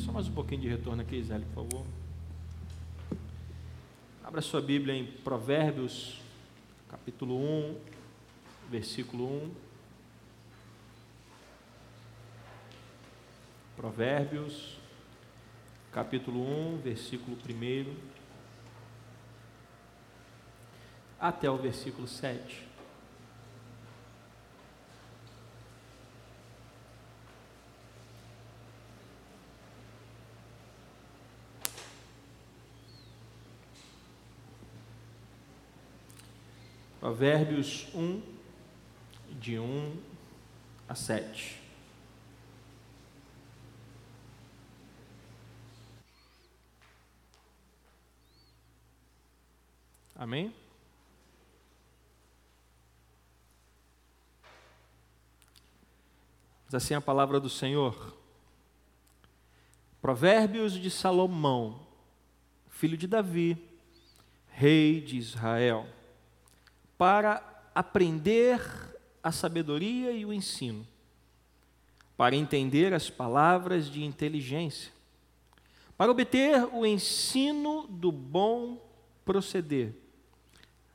[0.00, 1.86] só mais um pouquinho de retorno aqui, Isélio, por favor.
[4.24, 6.22] Abra sua Bíblia em Provérbios,
[6.88, 7.76] capítulo 1,
[8.70, 9.50] versículo 1.
[13.76, 14.78] Provérbios,
[15.92, 16.40] capítulo
[16.76, 17.94] 1, versículo 1,
[21.20, 22.69] até o versículo 7.
[37.00, 38.22] Provérbios 1,
[39.40, 39.96] de 1
[40.86, 41.58] a 7.
[50.14, 50.54] Amém?
[56.66, 58.14] Diz assim a palavra do Senhor.
[60.02, 61.80] Provérbios de Salomão,
[62.68, 63.56] filho de Davi,
[64.48, 65.88] rei de Israel
[67.00, 67.42] para
[67.74, 68.60] aprender
[69.22, 70.86] a sabedoria e o ensino,
[72.14, 74.92] para entender as palavras de inteligência,
[75.96, 78.86] para obter o ensino do bom
[79.24, 79.94] proceder,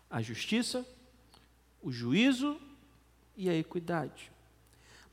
[0.07, 0.85] a justiça,
[1.81, 2.55] o juízo
[3.35, 4.31] e a equidade,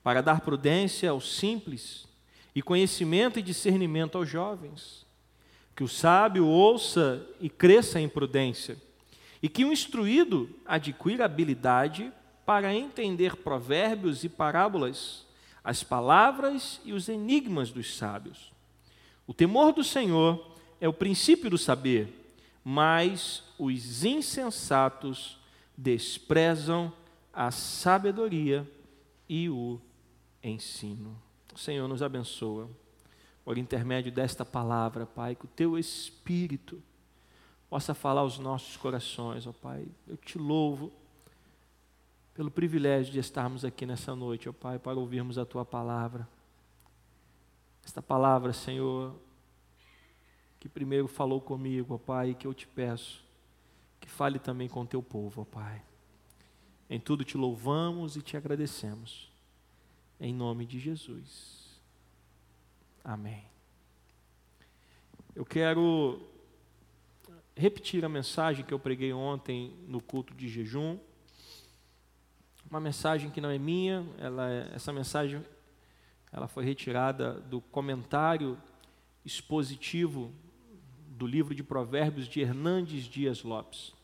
[0.03, 2.07] para dar prudência aos simples
[2.55, 5.07] e conhecimento e discernimento aos jovens,
[5.75, 8.77] que o sábio ouça e cresça em prudência
[9.43, 12.13] e que o instruído adquira habilidade
[12.47, 15.27] para entender provérbios e parábolas,
[15.65, 18.53] as palavras e os enigmas dos sábios.
[19.27, 25.39] O temor do Senhor é o princípio do saber, mas os insensatos
[25.77, 26.93] desprezam
[27.33, 28.69] a sabedoria
[29.29, 29.81] e o
[30.43, 31.21] ensino.
[31.55, 32.69] O Senhor nos abençoa
[33.45, 36.83] por intermédio desta palavra, Pai, que o teu Espírito
[37.73, 39.89] possa falar aos nossos corações, ó Pai.
[40.07, 40.93] Eu te louvo
[42.35, 46.29] pelo privilégio de estarmos aqui nessa noite, ó Pai, para ouvirmos a tua palavra.
[47.83, 49.15] Esta palavra, Senhor,
[50.61, 53.25] que primeiro falou comigo, ó Pai, que eu te peço
[53.99, 55.83] que fale também com o teu povo, ó Pai.
[56.91, 59.33] Em tudo te louvamos e te agradecemos.
[60.21, 61.81] Em nome de Jesus.
[63.03, 63.47] Amém.
[65.35, 66.32] Eu quero
[67.63, 70.99] repetir a mensagem que eu preguei ontem no culto de jejum.
[72.69, 75.41] Uma mensagem que não é minha, ela é, essa mensagem
[76.33, 78.59] ela foi retirada do comentário
[79.25, 80.33] expositivo
[81.07, 83.95] do livro de Provérbios de Hernandes Dias Lopes.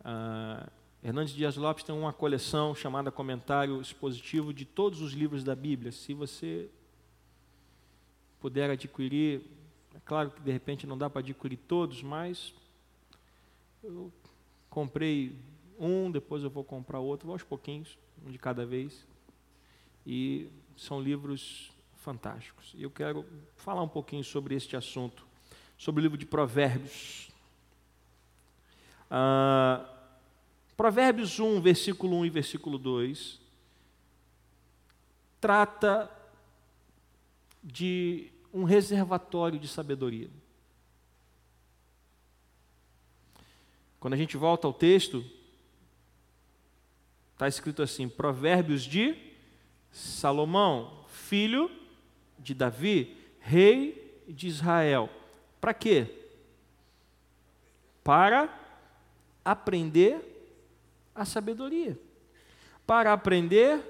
[0.00, 0.70] Uh,
[1.02, 5.90] Hernandes Dias Lopes tem uma coleção chamada Comentário Expositivo de todos os livros da Bíblia.
[5.90, 6.68] Se você
[8.40, 9.57] puder adquirir,
[10.08, 12.54] claro que de repente não dá para adquirir todos, mas
[13.84, 14.10] eu
[14.70, 15.38] comprei
[15.78, 19.06] um, depois eu vou comprar outro, vou aos pouquinhos, um de cada vez.
[20.06, 20.48] E
[20.78, 22.72] são livros fantásticos.
[22.74, 23.22] E eu quero
[23.54, 25.26] falar um pouquinho sobre este assunto,
[25.76, 27.30] sobre o livro de Provérbios.
[29.10, 29.86] Ah,
[30.74, 33.38] Provérbios 1, versículo 1 e versículo 2,
[35.38, 36.10] trata
[37.62, 40.28] de um reservatório de sabedoria.
[44.00, 45.24] Quando a gente volta ao texto,
[47.34, 49.16] está escrito assim: Provérbios de
[49.92, 51.70] Salomão, filho
[52.36, 55.08] de Davi, rei de Israel.
[55.60, 56.12] Para quê?
[58.02, 58.52] Para
[59.44, 60.18] aprender
[61.14, 61.96] a sabedoria.
[62.84, 63.80] Para aprender,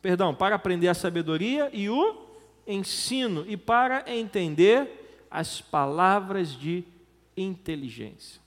[0.00, 2.21] perdão, para aprender a sabedoria e o
[2.66, 6.84] ensino e para entender as palavras de
[7.36, 8.40] inteligência.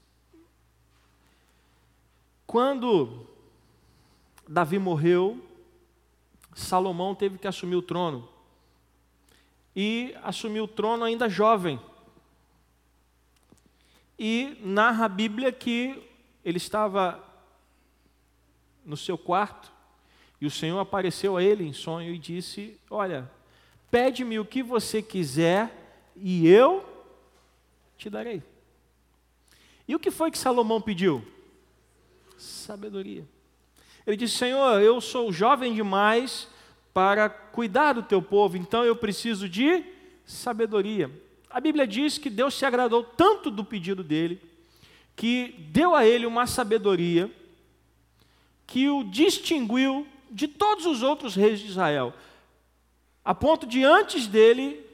[2.45, 3.27] Quando
[4.47, 5.43] Davi morreu,
[6.53, 8.29] Salomão teve que assumir o trono.
[9.75, 11.79] E assumiu o trono ainda jovem.
[14.17, 16.01] E narra a Bíblia que
[16.45, 17.21] ele estava
[18.85, 19.75] no seu quarto
[20.39, 23.29] e o Senhor apareceu a ele em sonho e disse: Olha,
[23.95, 25.73] Pede-me o que você quiser
[26.17, 26.85] e eu
[27.97, 28.43] te darei.
[29.87, 31.25] E o que foi que Salomão pediu?
[32.37, 33.25] Sabedoria.
[34.05, 36.45] Ele disse: Senhor, eu sou jovem demais
[36.93, 39.85] para cuidar do teu povo, então eu preciso de
[40.25, 41.09] sabedoria.
[41.49, 44.41] A Bíblia diz que Deus se agradou tanto do pedido dele,
[45.15, 47.31] que deu a ele uma sabedoria
[48.67, 52.13] que o distinguiu de todos os outros reis de Israel
[53.25, 54.85] a ponto de antes dele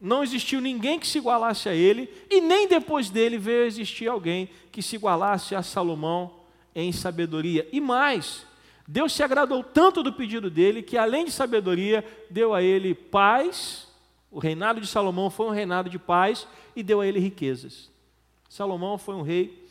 [0.00, 4.48] não existiu ninguém que se igualasse a ele, e nem depois dele veio existir alguém
[4.70, 6.32] que se igualasse a Salomão
[6.74, 7.68] em sabedoria.
[7.72, 8.46] E mais,
[8.86, 13.88] Deus se agradou tanto do pedido dele que, além de sabedoria, deu a ele paz.
[14.30, 17.90] O reinado de Salomão foi um reinado de paz e deu a ele riquezas.
[18.48, 19.66] Salomão foi um rei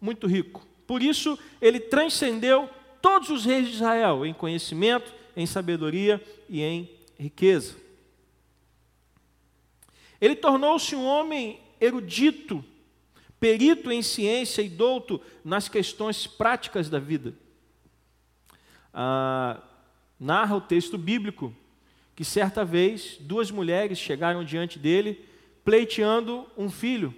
[0.00, 0.66] muito rico.
[0.86, 2.68] Por isso, ele transcendeu
[3.00, 7.76] todos os reis de Israel em conhecimento, em sabedoria e em riqueza.
[10.20, 12.64] Ele tornou-se um homem erudito,
[13.38, 17.34] perito em ciência e douto nas questões práticas da vida.
[18.92, 19.60] Ah,
[20.18, 21.54] narra o texto bíblico
[22.16, 25.24] que certa vez duas mulheres chegaram diante dele
[25.64, 27.14] pleiteando um filho.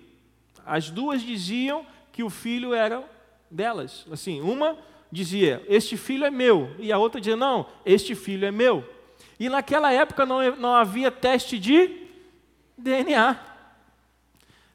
[0.67, 3.03] As duas diziam que o filho era
[3.51, 4.07] delas.
[4.11, 4.77] Assim, uma
[5.11, 8.85] dizia: "Este filho é meu", e a outra dizia: "Não, este filho é meu".
[9.41, 12.07] E naquela época não, não havia teste de
[12.77, 13.41] DNA.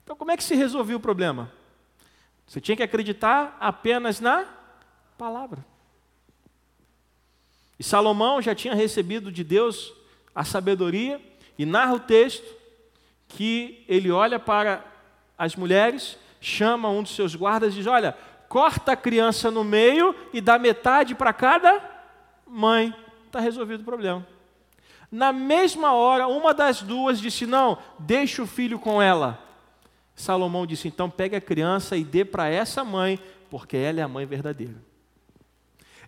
[0.04, 1.52] Então, como é que se resolvia o problema?
[2.48, 4.44] Você tinha que acreditar apenas na
[5.20, 5.64] palavra.
[7.78, 9.94] E Salomão já tinha recebido de Deus
[10.34, 11.22] a sabedoria,
[11.60, 12.52] e narra o texto
[13.28, 14.84] que ele olha para
[15.38, 18.18] as mulheres, chama um dos seus guardas e diz: Olha,
[18.50, 21.82] corta a criança no meio e dá metade para cada
[22.48, 22.94] mãe.
[23.28, 24.35] Está resolvido o problema.
[25.12, 29.40] Na mesma hora, uma das duas disse: Não, deixa o filho com ela.
[30.16, 33.20] Salomão disse: Então pegue a criança e dê para essa mãe,
[33.50, 34.76] porque ela é a mãe verdadeira.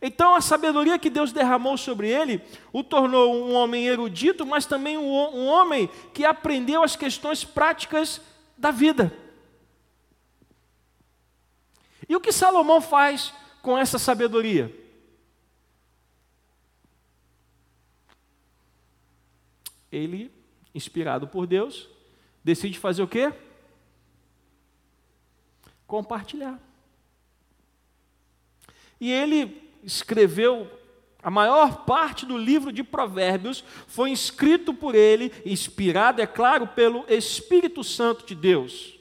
[0.01, 2.41] Então a sabedoria que Deus derramou sobre ele
[2.71, 8.21] o tornou um homem erudito, mas também um homem que aprendeu as questões práticas
[8.57, 9.11] da vida.
[12.07, 14.73] E o que Salomão faz com essa sabedoria?
[19.91, 20.31] Ele,
[20.73, 21.89] inspirado por Deus,
[22.43, 23.33] decide fazer o quê?
[25.85, 26.59] Compartilhar.
[28.99, 30.69] E ele escreveu
[31.21, 37.03] a maior parte do livro de Provérbios foi escrito por ele, inspirado, é claro, pelo
[37.09, 38.97] Espírito Santo de Deus.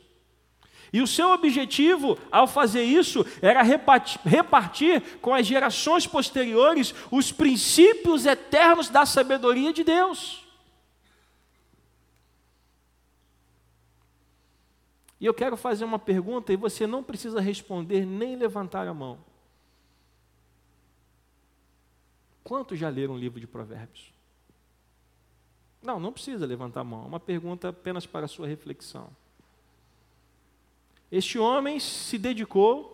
[0.92, 7.30] E o seu objetivo, ao fazer isso, era repartir, repartir, com as gerações posteriores os
[7.30, 10.45] princípios eternos da sabedoria de Deus.
[15.20, 19.18] E eu quero fazer uma pergunta e você não precisa responder nem levantar a mão.
[22.44, 24.12] Quantos já leram o livro de Provérbios?
[25.82, 27.04] Não, não precisa levantar a mão.
[27.04, 29.08] É uma pergunta apenas para a sua reflexão.
[31.10, 32.92] Este homem se dedicou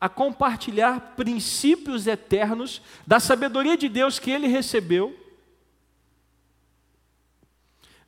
[0.00, 5.25] a compartilhar princípios eternos da sabedoria de Deus que ele recebeu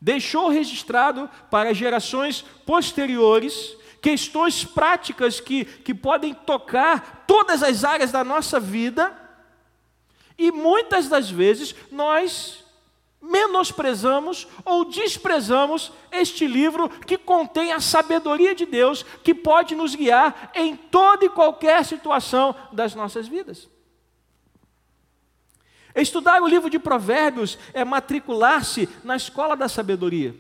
[0.00, 8.25] deixou registrado para gerações posteriores questões práticas que, que podem tocar todas as áreas da
[8.25, 9.17] nossa vida,
[10.37, 12.65] e muitas das vezes nós
[13.21, 20.53] menosprezamos ou desprezamos este livro que contém a sabedoria de Deus que pode nos guiar
[20.55, 23.69] em toda e qualquer situação das nossas vidas.
[26.00, 30.35] Estudar o livro de Provérbios é matricular-se na escola da sabedoria.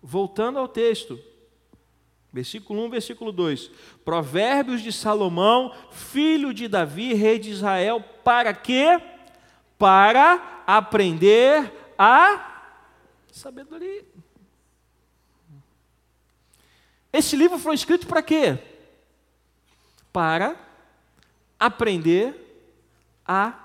[0.00, 1.18] Voltando ao texto,
[2.32, 3.70] versículo 1, versículo 2:
[4.04, 9.00] Provérbios de Salomão, filho de Davi, rei de Israel, para quê?
[9.76, 12.68] Para aprender a
[13.32, 14.04] sabedoria.
[17.12, 18.58] Esse livro foi escrito para quê?
[20.12, 20.56] Para
[21.58, 22.51] aprender
[23.32, 23.58] a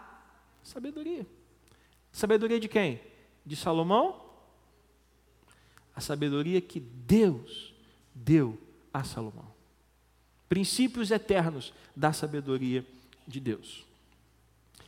[0.63, 1.27] sabedoria.
[2.11, 3.01] Sabedoria de quem?
[3.45, 4.23] De Salomão?
[5.93, 7.73] A sabedoria que Deus
[8.15, 8.57] deu
[8.93, 9.51] a Salomão.
[10.47, 12.85] Princípios eternos da sabedoria
[13.27, 13.85] de Deus.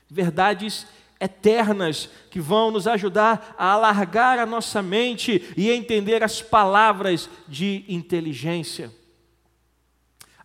[0.10, 0.88] Verdades
[1.20, 7.30] eternas que vão nos ajudar a alargar a nossa mente e a entender as palavras
[7.50, 8.90] de inteligência.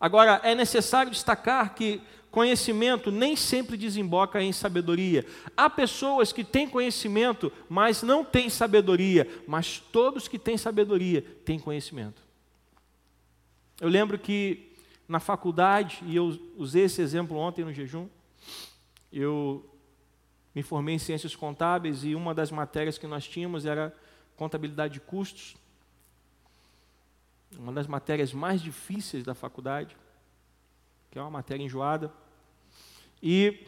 [0.00, 2.03] Agora, é necessário destacar que
[2.35, 5.25] Conhecimento nem sempre desemboca em sabedoria.
[5.57, 9.31] Há pessoas que têm conhecimento, mas não têm sabedoria.
[9.47, 12.21] Mas todos que têm sabedoria têm conhecimento.
[13.81, 14.73] Eu lembro que
[15.07, 18.09] na faculdade, e eu usei esse exemplo ontem no jejum,
[19.12, 19.64] eu
[20.53, 23.95] me formei em ciências contábeis e uma das matérias que nós tínhamos era
[24.35, 25.55] contabilidade de custos.
[27.57, 29.97] Uma das matérias mais difíceis da faculdade,
[31.12, 32.12] que é uma matéria enjoada.
[33.26, 33.59] E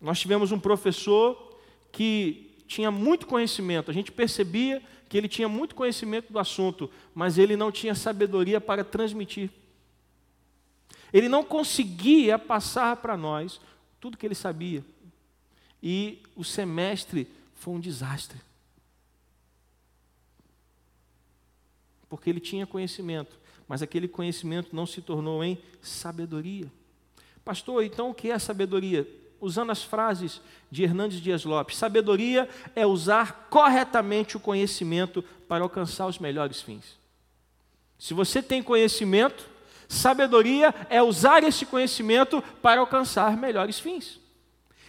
[0.00, 1.60] nós tivemos um professor
[1.92, 7.36] que tinha muito conhecimento, a gente percebia que ele tinha muito conhecimento do assunto, mas
[7.36, 9.50] ele não tinha sabedoria para transmitir.
[11.12, 13.60] Ele não conseguia passar para nós
[14.00, 14.82] tudo que ele sabia.
[15.82, 18.40] E o semestre foi um desastre.
[22.08, 26.72] Porque ele tinha conhecimento, mas aquele conhecimento não se tornou em sabedoria.
[27.44, 29.06] Pastor, então o que é sabedoria?
[29.40, 36.06] Usando as frases de Hernandes Dias Lopes, sabedoria é usar corretamente o conhecimento para alcançar
[36.06, 36.96] os melhores fins.
[37.98, 39.46] Se você tem conhecimento,
[39.88, 44.18] sabedoria é usar esse conhecimento para alcançar melhores fins.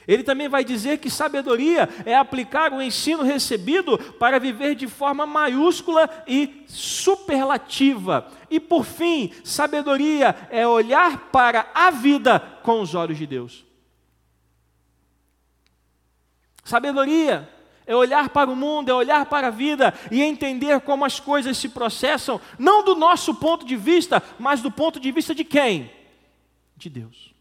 [0.08, 5.26] Ele também vai dizer que sabedoria é aplicar o ensino recebido para viver de forma
[5.26, 8.28] maiúscula e superlativa.
[8.50, 13.66] E por fim, sabedoria é olhar para a vida com os olhos de Deus.
[16.64, 17.50] Sabedoria
[17.86, 21.58] é olhar para o mundo, é olhar para a vida e entender como as coisas
[21.58, 25.92] se processam, não do nosso ponto de vista, mas do ponto de vista de quem?
[26.76, 27.35] De Deus.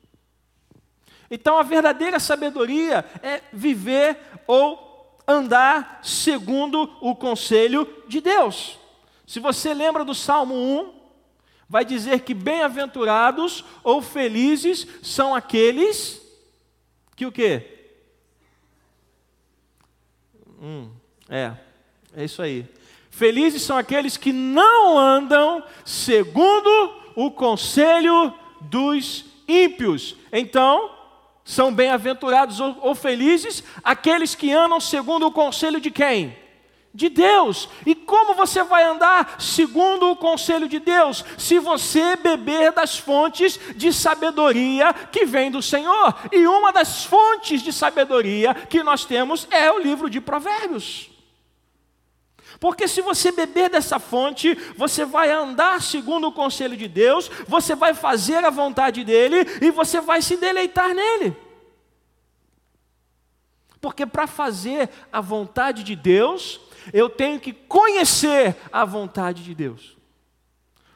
[1.31, 8.79] Então a verdadeira sabedoria é viver ou andar segundo o conselho de Deus.
[9.27, 10.95] Se você lembra do Salmo 1,
[11.69, 16.23] vai dizer que bem-aventurados ou felizes são aqueles
[17.17, 17.91] que o quê?
[20.61, 20.91] Hum,
[21.29, 21.53] é,
[22.17, 22.67] é isso aí.
[23.11, 26.69] Felizes são aqueles que não andam segundo
[27.15, 30.17] o conselho dos ímpios.
[30.33, 30.94] Então,
[31.45, 36.37] são bem-aventurados ou, ou, felizes aqueles que andam segundo o conselho de quem?
[36.95, 37.69] De Deus.
[37.85, 41.23] E como você vai andar segundo o conselho de Deus?
[41.37, 46.15] Se você beber das fontes de sabedoria que vem do Senhor.
[46.33, 51.14] E uma das fontes de sabedoria que nós temos é o livro de Provérbios.
[52.65, 57.75] Porque se você beber dessa fonte, você vai andar segundo o conselho de Deus, você
[57.75, 61.37] vai fazer a vontade dele e você vai se deleitar nele.
[63.83, 66.59] Porque para fazer a vontade de Deus,
[66.91, 69.95] eu tenho que conhecer a vontade de Deus.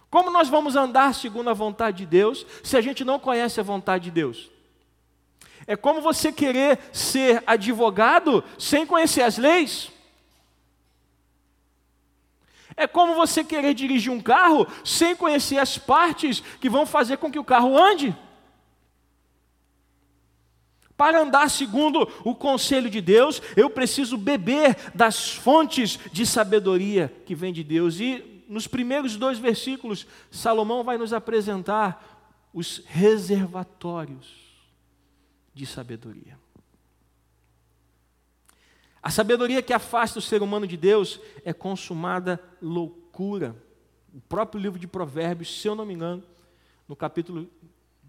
[0.09, 3.63] Como nós vamos andar segundo a vontade de Deus se a gente não conhece a
[3.63, 4.51] vontade de Deus?
[5.67, 9.98] É como você querer ser advogado sem conhecer as leis.
[12.79, 17.31] É como você querer dirigir um carro sem conhecer as partes que vão fazer com
[17.31, 18.17] que o carro ande.
[20.97, 27.35] Para andar segundo o conselho de Deus, eu preciso beber das fontes de sabedoria que
[27.35, 27.99] vem de Deus.
[27.99, 34.29] E nos primeiros dois versículos, Salomão vai nos apresentar os reservatórios
[35.53, 36.38] de sabedoria.
[39.03, 43.57] A sabedoria que afasta o ser humano de Deus é consumada loucura.
[44.13, 46.23] O próprio livro de Provérbios, se eu não me engano,
[46.89, 47.49] no capítulo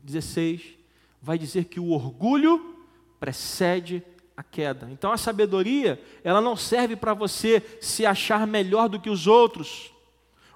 [0.03, 0.77] 16,
[1.21, 2.75] vai dizer que o orgulho
[3.19, 4.03] precede
[4.35, 4.89] a queda.
[4.89, 9.93] Então a sabedoria, ela não serve para você se achar melhor do que os outros.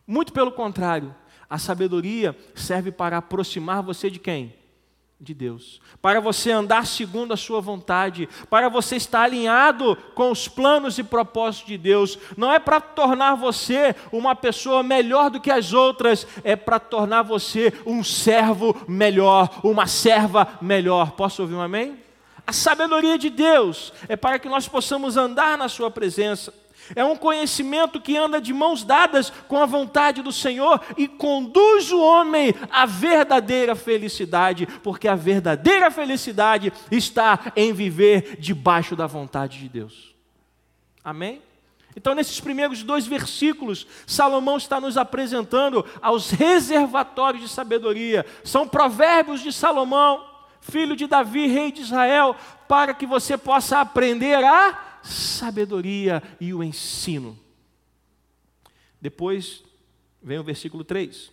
[0.07, 1.13] Muito pelo contrário,
[1.49, 4.55] a sabedoria serve para aproximar você de quem?
[5.19, 10.47] De Deus, para você andar segundo a sua vontade, para você estar alinhado com os
[10.47, 12.19] planos e propósitos de Deus.
[12.35, 17.21] Não é para tornar você uma pessoa melhor do que as outras, é para tornar
[17.21, 21.11] você um servo melhor, uma serva melhor.
[21.11, 21.97] Posso ouvir um amém?
[22.45, 26.53] A sabedoria de Deus é para que nós possamos andar na Sua presença.
[26.95, 31.91] É um conhecimento que anda de mãos dadas com a vontade do Senhor e conduz
[31.91, 39.59] o homem à verdadeira felicidade, porque a verdadeira felicidade está em viver debaixo da vontade
[39.59, 40.13] de Deus.
[41.03, 41.41] Amém?
[41.95, 48.25] Então, nesses primeiros dois versículos, Salomão está nos apresentando aos reservatórios de sabedoria.
[48.43, 50.25] São provérbios de Salomão,
[50.59, 52.35] filho de Davi, rei de Israel,
[52.67, 57.37] para que você possa aprender a sabedoria e o ensino.
[58.99, 59.63] Depois
[60.21, 61.31] vem o versículo 3.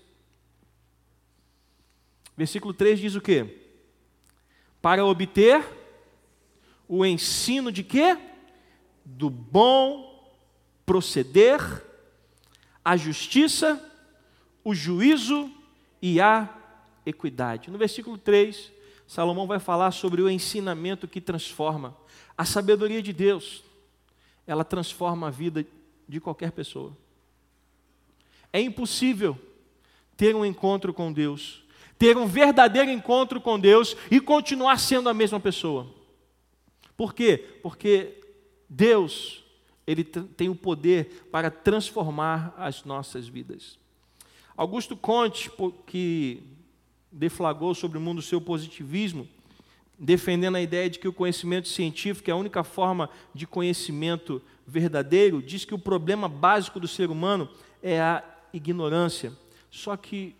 [2.36, 3.68] Versículo 3 diz o quê?
[4.82, 5.64] Para obter
[6.88, 8.18] o ensino de quê?
[9.04, 10.10] Do bom
[10.84, 11.60] proceder,
[12.84, 13.80] a justiça,
[14.64, 15.50] o juízo
[16.02, 16.48] e a
[17.06, 17.70] equidade.
[17.70, 18.72] No versículo 3,
[19.06, 21.96] Salomão vai falar sobre o ensinamento que transforma.
[22.40, 23.62] A sabedoria de Deus,
[24.46, 25.66] ela transforma a vida
[26.08, 26.96] de qualquer pessoa.
[28.50, 29.38] É impossível
[30.16, 31.62] ter um encontro com Deus,
[31.98, 35.86] ter um verdadeiro encontro com Deus e continuar sendo a mesma pessoa.
[36.96, 37.36] Por quê?
[37.62, 38.22] Porque
[38.66, 39.44] Deus,
[39.86, 43.78] ele tem o poder para transformar as nossas vidas.
[44.56, 45.50] Augusto Conte,
[45.86, 46.42] que
[47.12, 49.28] deflagrou sobre o mundo o seu positivismo,
[50.02, 55.42] defendendo a ideia de que o conhecimento científico é a única forma de conhecimento verdadeiro,
[55.42, 57.50] diz que o problema básico do ser humano
[57.82, 59.30] é a ignorância.
[59.70, 60.34] Só que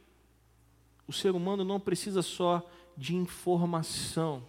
[1.06, 4.42] o ser humano não precisa só de informação,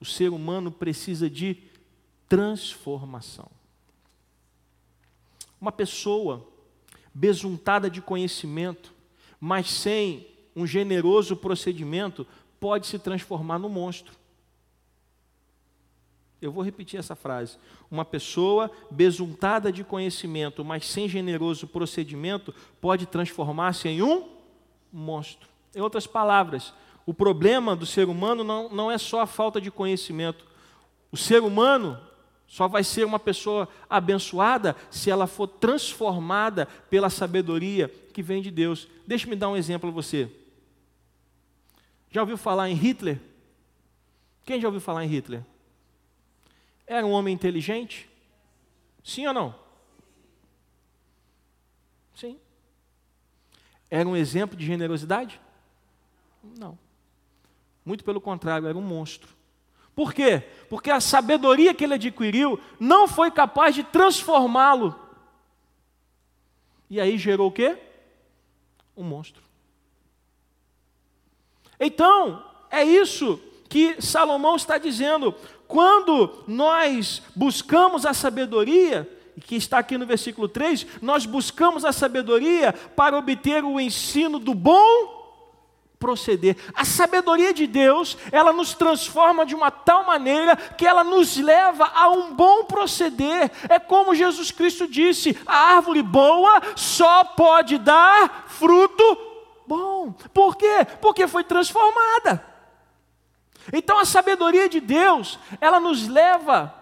[0.00, 1.58] o ser humano precisa de
[2.26, 3.50] transformação.
[5.60, 6.48] Uma pessoa
[7.12, 8.94] besuntada de conhecimento,
[9.38, 12.26] mas sem um generoso procedimento,
[12.58, 14.21] pode se transformar no monstro.
[16.42, 17.56] Eu vou repetir essa frase.
[17.88, 24.28] Uma pessoa besuntada de conhecimento, mas sem generoso procedimento, pode transformar-se em um
[24.92, 25.48] monstro.
[25.72, 26.74] Em outras palavras,
[27.06, 30.44] o problema do ser humano não, não é só a falta de conhecimento.
[31.12, 31.96] O ser humano
[32.48, 38.50] só vai ser uma pessoa abençoada se ela for transformada pela sabedoria que vem de
[38.50, 38.88] Deus.
[39.06, 40.28] Deixe-me dar um exemplo a você.
[42.10, 43.20] Já ouviu falar em Hitler?
[44.44, 45.44] Quem já ouviu falar em Hitler?
[46.86, 48.08] Era um homem inteligente?
[49.02, 49.54] Sim ou não?
[52.14, 52.38] Sim.
[53.90, 55.40] Era um exemplo de generosidade?
[56.58, 56.78] Não.
[57.84, 59.28] Muito pelo contrário, era um monstro.
[59.94, 60.42] Por quê?
[60.68, 64.98] Porque a sabedoria que ele adquiriu não foi capaz de transformá-lo.
[66.88, 67.78] E aí gerou o quê?
[68.96, 69.42] Um monstro.
[71.78, 75.34] Então, é isso que Salomão está dizendo.
[75.72, 79.10] Quando nós buscamos a sabedoria,
[79.46, 84.52] que está aqui no versículo 3, nós buscamos a sabedoria para obter o ensino do
[84.52, 85.22] bom
[85.98, 86.58] proceder.
[86.74, 91.90] A sabedoria de Deus, ela nos transforma de uma tal maneira que ela nos leva
[91.94, 93.50] a um bom proceder.
[93.66, 99.16] É como Jesus Cristo disse: a árvore boa só pode dar fruto
[99.66, 100.14] bom.
[100.34, 100.86] Por quê?
[101.00, 102.51] Porque foi transformada.
[103.72, 106.74] Então a sabedoria de Deus, ela nos leva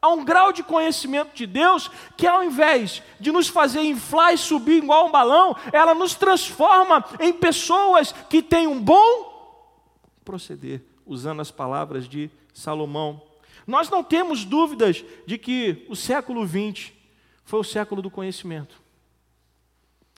[0.00, 4.38] a um grau de conhecimento de Deus que, ao invés de nos fazer inflar e
[4.38, 9.34] subir igual um balão, ela nos transforma em pessoas que têm um bom
[10.24, 13.22] proceder, usando as palavras de Salomão.
[13.66, 16.92] Nós não temos dúvidas de que o século XX
[17.44, 18.80] foi o século do conhecimento.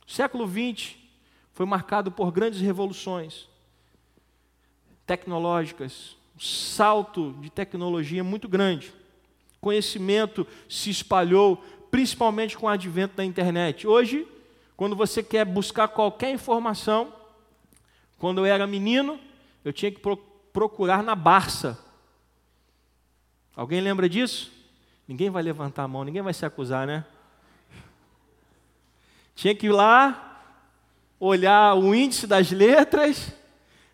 [0.07, 0.97] O século XX
[1.53, 3.49] foi marcado por grandes revoluções
[5.09, 8.93] tecnológicas, um salto de tecnologia muito grande.
[9.59, 11.57] Conhecimento se espalhou,
[11.91, 13.87] principalmente com o advento da internet.
[13.87, 14.29] Hoje,
[14.77, 17.13] quando você quer buscar qualquer informação,
[18.19, 19.19] quando eu era menino,
[19.65, 20.01] eu tinha que
[20.53, 21.79] procurar na Barça.
[23.57, 24.53] Alguém lembra disso?
[25.09, 27.05] Ninguém vai levantar a mão, ninguém vai se acusar, né?
[29.35, 30.43] Tinha que ir lá,
[31.19, 33.33] olhar o índice das letras,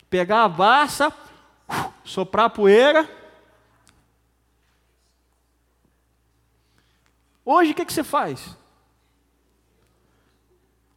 [0.09, 1.13] pegar a Barça,
[2.03, 3.09] soprar a poeira.
[7.43, 8.57] Hoje o que, que você faz?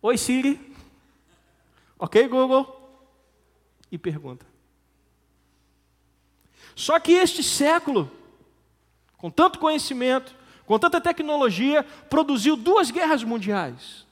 [0.00, 0.74] Oi Siri.
[1.98, 2.74] Ok, Google?
[3.90, 4.46] E pergunta.
[6.74, 8.10] Só que este século,
[9.16, 14.06] com tanto conhecimento, com tanta tecnologia, produziu duas guerras mundiais.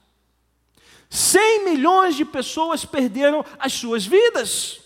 [1.09, 4.81] 100 milhões de pessoas perderam as suas vidas.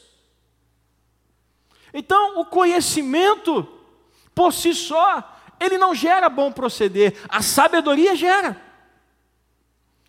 [1.93, 3.67] Então, o conhecimento,
[4.33, 8.59] por si só, ele não gera bom proceder, a sabedoria gera.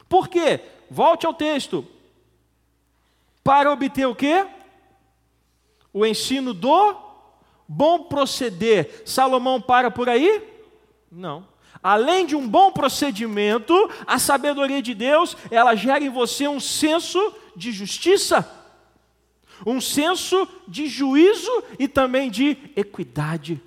[0.08, 0.60] Por quê?
[0.90, 1.86] Volte ao texto.
[3.42, 4.46] Para obter o quê?
[5.92, 6.96] O ensino do
[7.66, 9.02] bom proceder.
[9.04, 10.42] Salomão para por aí?
[11.10, 11.46] Não.
[11.82, 13.74] Além de um bom procedimento,
[14.06, 18.61] a sabedoria de Deus, ela gera em você um senso de justiça
[19.64, 23.60] um senso de juízo e também de equidade.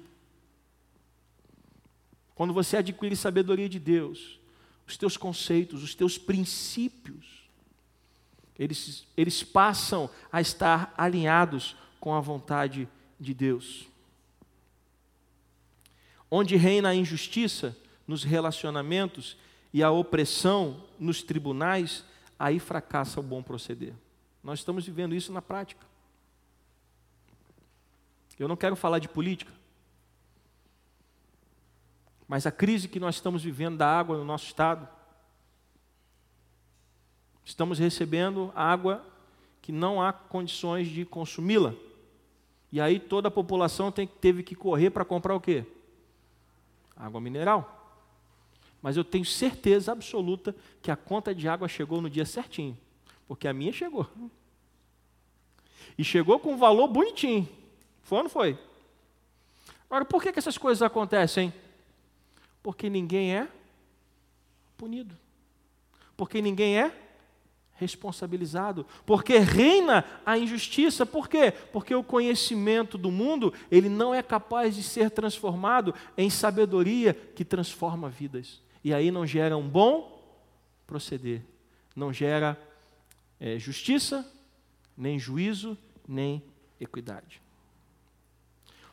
[2.33, 4.39] Quando você adquire sabedoria de Deus,
[4.85, 7.25] os teus conceitos, os teus princípios,
[8.57, 12.87] eles, eles passam a estar alinhados com a vontade
[13.19, 13.87] de Deus.
[16.29, 17.75] Onde reina a injustiça
[18.07, 19.37] nos relacionamentos
[19.73, 22.03] e a opressão nos tribunais,
[22.37, 23.93] aí fracassa o bom proceder.
[24.45, 25.83] Nós estamos vivendo isso na prática.
[28.37, 29.51] Eu não quero falar de política,
[32.27, 34.87] mas a crise que nós estamos vivendo da água no nosso estado,
[37.43, 39.03] estamos recebendo água
[39.63, 41.73] que não há condições de consumi-la.
[42.71, 45.65] E aí toda a população tem, teve que correr para comprar o quê?
[46.95, 47.97] Água mineral.
[48.79, 52.77] mas eu tenho certeza absoluta que a conta de água chegou no dia certinho,
[53.27, 54.07] porque a minha chegou.
[55.97, 57.47] E chegou com um valor bonitinho.
[58.03, 58.57] Foi ou não foi?
[59.89, 61.53] Agora, por que, que essas coisas acontecem?
[62.61, 63.47] Porque ninguém é
[64.77, 65.15] punido.
[66.17, 66.91] Porque ninguém é
[67.75, 71.05] responsabilizado, porque reina a injustiça.
[71.05, 71.51] Por quê?
[71.73, 77.43] Porque o conhecimento do mundo, ele não é capaz de ser transformado em sabedoria que
[77.43, 78.61] transforma vidas.
[78.83, 80.23] E aí não gera um bom
[80.87, 81.41] proceder,
[81.95, 82.57] não gera
[83.39, 84.25] é, justiça,
[84.97, 86.43] nem juízo, nem
[86.79, 87.41] equidade.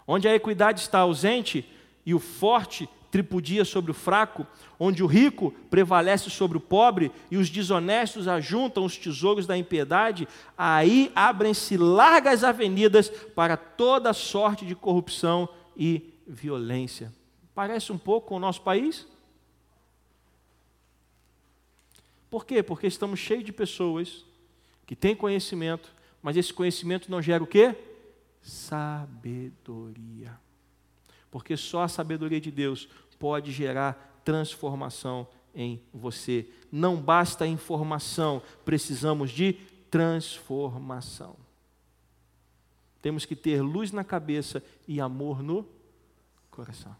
[0.07, 1.69] Onde a equidade está ausente
[2.05, 4.47] e o forte tripudia sobre o fraco,
[4.81, 10.27] onde o rico prevalece sobre o pobre e os desonestos ajuntam os tesouros da impiedade,
[10.57, 17.13] aí abrem-se largas avenidas para toda sorte de corrupção e violência.
[17.55, 19.07] Parece um pouco com o nosso país?
[22.31, 22.63] Por quê?
[22.63, 24.25] Porque estamos cheios de pessoas
[24.87, 25.93] que têm conhecimento,
[26.23, 27.77] mas esse conhecimento não gera o quê?
[28.41, 30.39] Sabedoria
[31.33, 32.87] porque só a sabedoria de Deus
[33.19, 36.47] pode gerar transformação em você.
[36.71, 39.55] Não basta informação, precisamos de
[39.91, 41.35] transformação.
[43.01, 45.67] Temos que ter luz na cabeça e amor no
[46.51, 46.95] coração.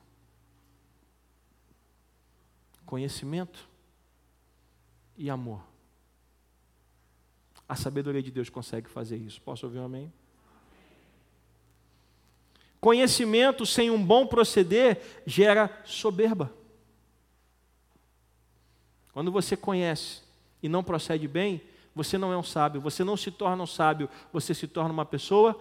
[2.87, 3.69] Conhecimento
[5.15, 5.72] e amor.
[7.69, 9.41] A sabedoria de Deus consegue fazer isso.
[9.41, 10.13] Posso ouvir um amém?
[12.81, 16.53] Conhecimento sem um bom proceder gera soberba.
[19.13, 20.23] Quando você conhece
[20.63, 21.63] e não procede bem,
[21.95, 25.05] você não é um sábio, você não se torna um sábio, você se torna uma
[25.05, 25.59] pessoa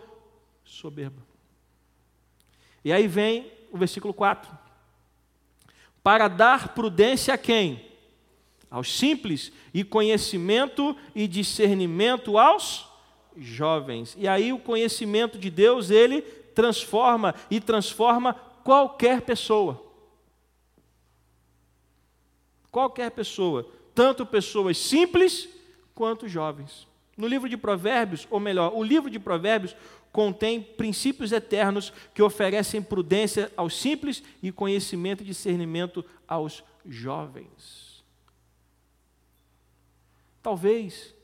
[0.64, 1.22] soberba.
[2.84, 4.58] E aí vem o versículo 4.
[6.02, 7.91] Para dar prudência a quem?
[8.72, 12.88] Aos simples, e conhecimento e discernimento aos
[13.36, 14.16] jovens.
[14.18, 19.84] E aí o conhecimento de Deus, ele transforma e transforma qualquer pessoa.
[22.72, 25.50] Qualquer pessoa, tanto pessoas simples
[25.94, 26.88] quanto jovens.
[27.18, 29.76] No livro de Provérbios, ou melhor, o livro de Provérbios
[30.12, 37.91] contém princípios eternos que oferecem prudência aos simples e conhecimento e discernimento aos jovens.
[40.42, 41.16] Talvez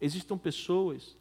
[0.00, 1.16] existam pessoas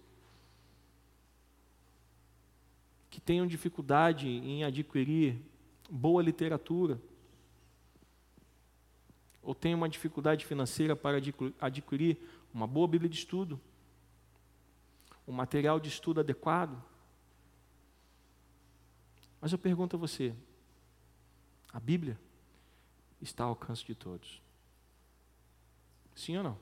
[3.10, 5.42] que tenham dificuldade em adquirir
[5.90, 7.02] boa literatura,
[9.42, 11.20] ou tenham uma dificuldade financeira para
[11.60, 12.18] adquirir
[12.54, 13.60] uma boa Bíblia de estudo,
[15.28, 16.82] um material de estudo adequado.
[19.42, 20.36] Mas eu pergunto a você:
[21.74, 22.20] a Bíblia
[23.22, 24.42] está ao alcance de todos?
[26.20, 26.58] Sim ou não?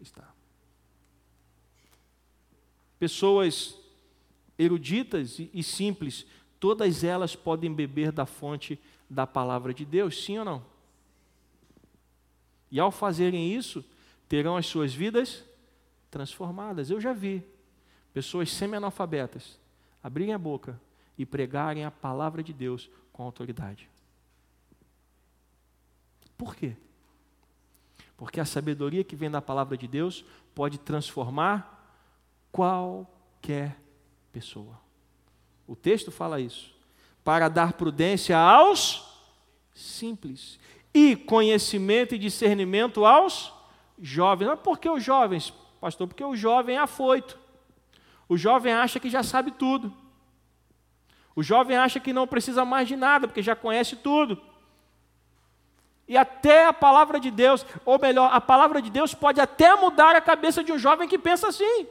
[0.00, 0.34] Está.
[2.98, 3.78] Pessoas
[4.58, 6.26] eruditas e, simples,
[6.58, 8.76] todas elas podem beber da fonte
[9.08, 10.66] da palavra de Deus, sim ou não?
[12.68, 13.84] E ao fazerem isso,
[14.28, 15.44] terão as suas vidas
[16.10, 16.90] transformadas.
[16.90, 17.44] Eu já vi
[18.12, 19.56] pessoas semi-analfabetas
[20.02, 20.80] abrirem a boca
[21.16, 23.88] e pregarem a palavra de Deus com autoridade.
[26.36, 26.76] Por quê?
[28.18, 31.96] Porque a sabedoria que vem da palavra de Deus pode transformar
[32.50, 33.80] qualquer
[34.32, 34.78] pessoa.
[35.68, 36.74] O texto fala isso.
[37.22, 39.06] Para dar prudência aos
[39.72, 40.58] simples
[40.92, 43.52] e conhecimento e discernimento aos
[44.00, 44.48] jovens.
[44.48, 46.08] Mas por que os jovens, pastor?
[46.08, 47.38] Porque o jovem é afoito.
[48.28, 49.94] O jovem acha que já sabe tudo.
[51.36, 54.42] O jovem acha que não precisa mais de nada, porque já conhece tudo.
[56.08, 60.16] E até a palavra de Deus, ou melhor, a palavra de Deus pode até mudar
[60.16, 61.86] a cabeça de um jovem que pensa assim.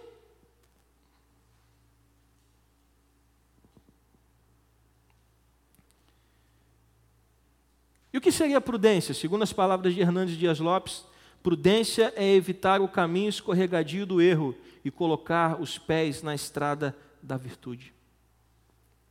[8.12, 9.13] E o que seria prudência?
[9.13, 11.06] Segundo as palavras de Hernandes Dias Lopes,
[11.43, 17.38] prudência é evitar o caminho escorregadio do erro e colocar os pés na estrada da
[17.38, 17.93] virtude.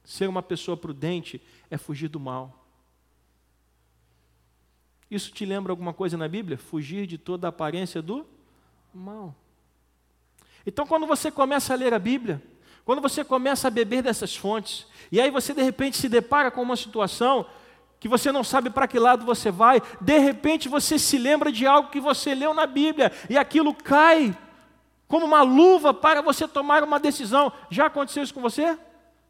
[0.03, 1.41] Ser uma pessoa prudente
[1.71, 2.66] é fugir do mal.
[5.11, 6.59] Isso te lembra alguma coisa na Bíblia?
[6.59, 8.27] Fugir de toda a aparência do
[8.93, 9.35] mal.
[10.67, 12.43] Então, quando você começa a ler a Bíblia,
[12.85, 16.63] quando você começa a beber dessas fontes, e aí você de repente se depara com
[16.63, 17.47] uma situação
[17.99, 21.67] que você não sabe para que lado você vai, de repente você se lembra de
[21.67, 24.37] algo que você leu na Bíblia e aquilo cai
[25.09, 27.53] como uma luva para você tomar uma decisão.
[27.71, 28.79] Já aconteceu isso com você?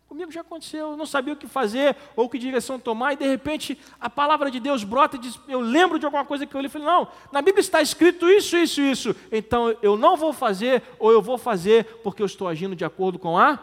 [0.09, 3.27] Comigo já aconteceu, eu não sabia o que fazer ou que direção tomar, e de
[3.27, 6.61] repente a palavra de Deus brota e diz: Eu lembro de alguma coisa que eu
[6.61, 6.66] li.
[6.66, 9.16] Eu falei: Não, na Bíblia está escrito isso, isso, isso.
[9.33, 13.19] Então eu não vou fazer, ou eu vou fazer, porque eu estou agindo de acordo
[13.19, 13.59] com a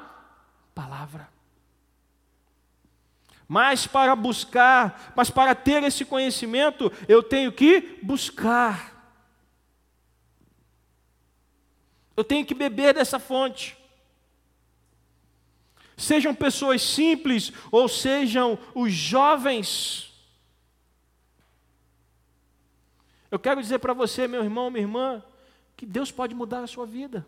[0.76, 1.30] palavra.
[3.48, 8.92] Mas para buscar, mas para ter esse conhecimento, eu tenho que buscar.
[12.18, 13.78] Eu tenho que beber dessa fonte.
[15.96, 20.12] Sejam pessoas simples ou sejam os jovens.
[23.30, 25.24] Eu quero dizer para você, meu irmão, minha irmã,
[25.76, 27.26] que Deus pode mudar a sua vida.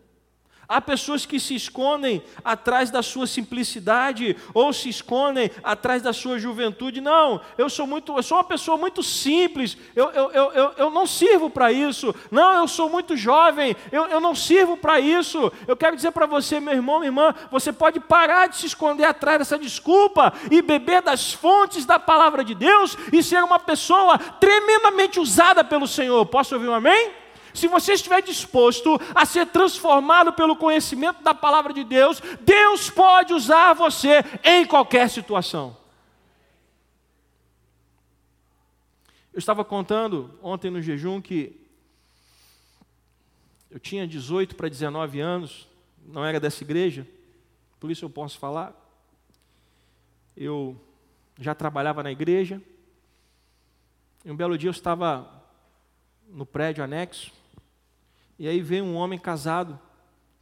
[0.68, 6.38] Há pessoas que se escondem atrás da sua simplicidade ou se escondem atrás da sua
[6.38, 7.00] juventude.
[7.00, 9.76] Não, eu sou muito, eu sou uma pessoa muito simples.
[9.94, 12.14] Eu, eu, eu, eu, não sirvo para isso.
[12.30, 13.76] Não, eu sou muito jovem.
[13.92, 15.52] Eu, eu não sirvo para isso.
[15.68, 19.04] Eu quero dizer para você, meu irmão, minha irmã, você pode parar de se esconder
[19.04, 24.18] atrás dessa desculpa e beber das fontes da palavra de Deus e ser uma pessoa
[24.18, 26.26] tremendamente usada pelo Senhor.
[26.26, 27.25] Posso ouvir um amém?
[27.56, 33.32] Se você estiver disposto a ser transformado pelo conhecimento da palavra de Deus, Deus pode
[33.32, 35.76] usar você em qualquer situação.
[39.32, 41.60] Eu estava contando ontem no jejum que
[43.70, 45.68] eu tinha 18 para 19 anos,
[46.06, 47.06] não era dessa igreja,
[47.78, 48.74] por isso eu posso falar.
[50.36, 50.80] Eu
[51.38, 52.60] já trabalhava na igreja.
[54.24, 55.30] E um belo dia eu estava
[56.28, 57.32] no prédio anexo,
[58.38, 59.78] e aí veio um homem casado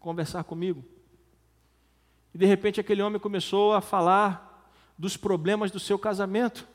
[0.00, 0.84] conversar comigo.
[2.34, 6.66] E de repente aquele homem começou a falar dos problemas do seu casamento.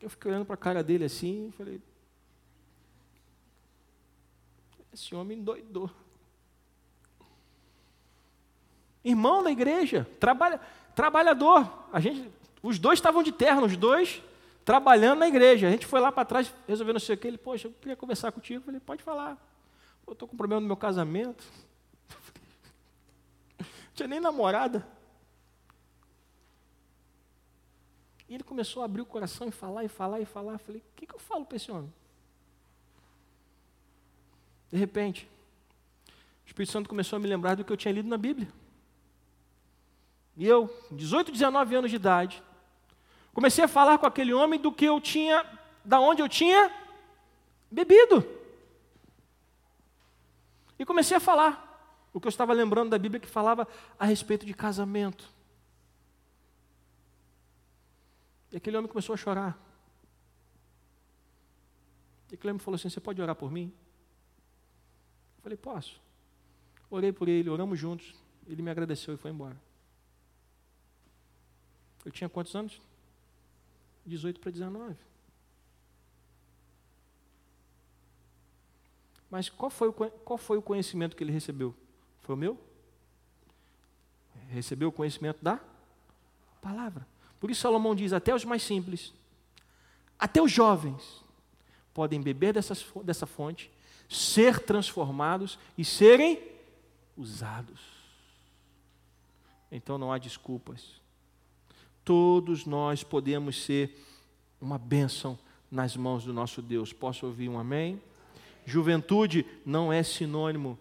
[0.00, 1.80] Eu fiquei olhando para a cara dele assim e falei:
[4.92, 5.90] Esse homem doidou.
[9.04, 10.60] Irmão da igreja, trabalha,
[10.94, 11.86] trabalhador.
[11.92, 12.30] A gente,
[12.62, 14.22] os dois estavam de terno, os dois
[14.66, 15.68] trabalhando na igreja.
[15.68, 17.28] A gente foi lá para trás, resolvendo não sei o que.
[17.28, 18.58] Ele, poxa, eu queria conversar contigo.
[18.58, 19.38] Eu falei, pode falar.
[20.04, 21.44] Eu estou com problema no meu casamento.
[23.58, 24.84] Não tinha nem namorada.
[28.28, 30.54] E ele começou a abrir o coração e falar, e falar, e falar.
[30.54, 31.92] Eu falei, o que, que eu falo para esse homem?
[34.68, 35.30] De repente,
[36.44, 38.48] o Espírito Santo começou a me lembrar do que eu tinha lido na Bíblia.
[40.36, 42.42] E eu, 18, 19 anos de idade,
[43.36, 45.44] Comecei a falar com aquele homem do que eu tinha,
[45.84, 46.74] da onde eu tinha
[47.70, 48.26] bebido.
[50.78, 53.68] E comecei a falar o que eu estava lembrando da Bíblia que falava
[53.98, 55.28] a respeito de casamento.
[58.50, 59.58] E aquele homem começou a chorar.
[62.30, 63.70] E aquele homem falou assim: Você pode orar por mim?
[65.36, 66.00] Eu falei: Posso.
[66.88, 68.14] Orei por ele, oramos juntos.
[68.46, 69.60] Ele me agradeceu e foi embora.
[72.02, 72.80] Eu tinha quantos anos?
[74.06, 74.96] 18 para 19.
[79.30, 81.74] Mas qual foi, o, qual foi o conhecimento que ele recebeu?
[82.22, 82.58] Foi o meu?
[84.48, 85.60] Recebeu o conhecimento da
[86.62, 87.06] palavra.
[87.40, 89.12] Por isso Salomão diz: até os mais simples,
[90.18, 91.24] até os jovens,
[91.92, 93.70] podem beber dessas, dessa fonte,
[94.08, 96.40] ser transformados e serem
[97.16, 97.80] usados.
[99.70, 101.00] Então não há desculpas
[102.06, 104.00] todos nós podemos ser
[104.60, 105.36] uma bênção
[105.68, 106.92] nas mãos do nosso Deus.
[106.92, 108.00] Posso ouvir um amém?
[108.64, 110.78] Juventude não é sinônimo,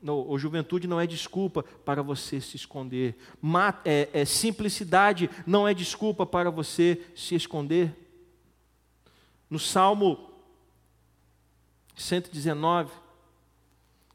[0.00, 3.18] não, ou juventude não é desculpa para você se esconder.
[3.84, 7.92] é, é, simplicidade não é desculpa para você se esconder.
[9.50, 10.30] No Salmo
[11.96, 12.92] 119,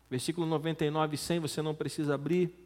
[0.10, 2.62] versículo 99 e 100, você não precisa abrir.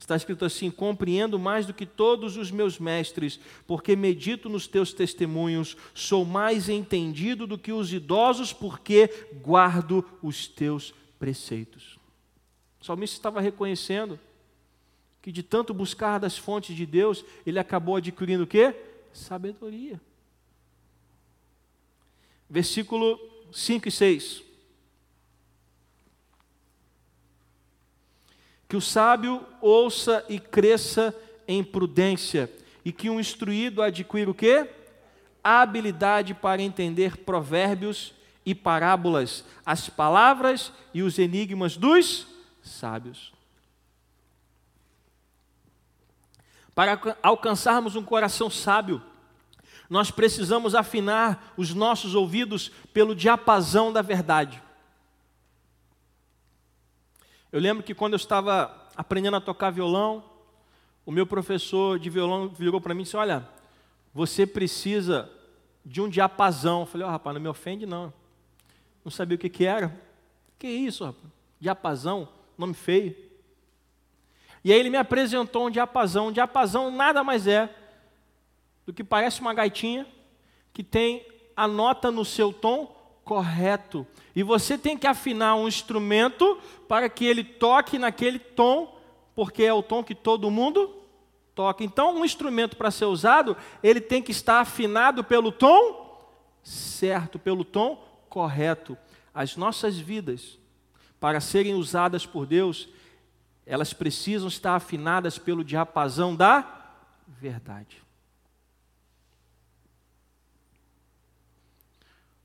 [0.00, 4.92] Está escrito assim: Compreendo mais do que todos os meus mestres, porque medito nos teus
[4.92, 9.08] testemunhos, sou mais entendido do que os idosos, porque
[9.42, 11.98] guardo os teus preceitos.
[12.80, 14.18] O salmista estava reconhecendo
[15.20, 18.74] que de tanto buscar das fontes de Deus, ele acabou adquirindo o quê?
[19.12, 20.00] Sabedoria.
[22.48, 23.20] Versículo
[23.52, 24.49] 5 e 6.
[28.70, 31.12] Que o sábio ouça e cresça
[31.48, 32.48] em prudência,
[32.84, 34.70] e que um instruído adquira o quê?
[35.42, 38.14] A habilidade para entender provérbios
[38.46, 42.28] e parábolas, as palavras e os enigmas dos
[42.62, 43.32] sábios.
[46.72, 49.02] Para alcançarmos um coração sábio,
[49.90, 54.62] nós precisamos afinar os nossos ouvidos pelo diapasão da verdade.
[57.52, 60.22] Eu lembro que quando eu estava aprendendo a tocar violão,
[61.04, 63.48] o meu professor de violão virou para mim e disse: Olha,
[64.14, 65.28] você precisa
[65.84, 66.80] de um diapasão.
[66.80, 68.12] Eu falei: Ó, oh, rapaz, não me ofende não.
[69.04, 69.98] Não sabia o que, que era.
[70.58, 71.24] Que isso, rapaz?
[71.58, 73.16] Diapasão, nome feio.
[74.62, 76.28] E aí ele me apresentou um diapasão.
[76.28, 77.74] Um diapasão nada mais é
[78.86, 80.06] do que parece uma gaitinha
[80.72, 84.06] que tem a nota no seu tom correto.
[84.34, 88.98] E você tem que afinar um instrumento para que ele toque naquele tom,
[89.34, 90.94] porque é o tom que todo mundo
[91.54, 91.84] toca.
[91.84, 96.10] Então, um instrumento para ser usado, ele tem que estar afinado pelo tom
[96.62, 98.96] certo, pelo tom correto.
[99.34, 100.58] As nossas vidas,
[101.18, 102.88] para serem usadas por Deus,
[103.64, 106.66] elas precisam estar afinadas pelo diapasão da
[107.26, 108.02] verdade.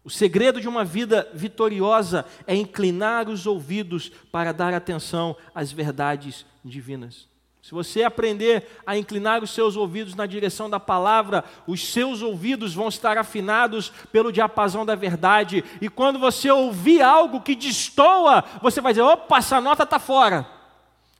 [0.05, 6.45] O segredo de uma vida vitoriosa é inclinar os ouvidos para dar atenção às verdades
[6.63, 7.27] divinas.
[7.59, 12.75] Se você aprender a inclinar os seus ouvidos na direção da palavra, os seus ouvidos
[12.75, 15.63] vão estar afinados pelo diapasão da verdade.
[15.81, 20.47] E quando você ouvir algo que destoa, você vai dizer: opa, essa nota está fora.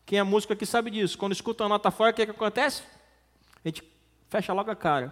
[0.06, 1.17] Quem é músico aqui sabe disso.
[1.17, 2.84] Quando escuta uma nota fora, o que, é que acontece?
[3.63, 3.84] A gente
[4.30, 5.12] fecha logo a cara.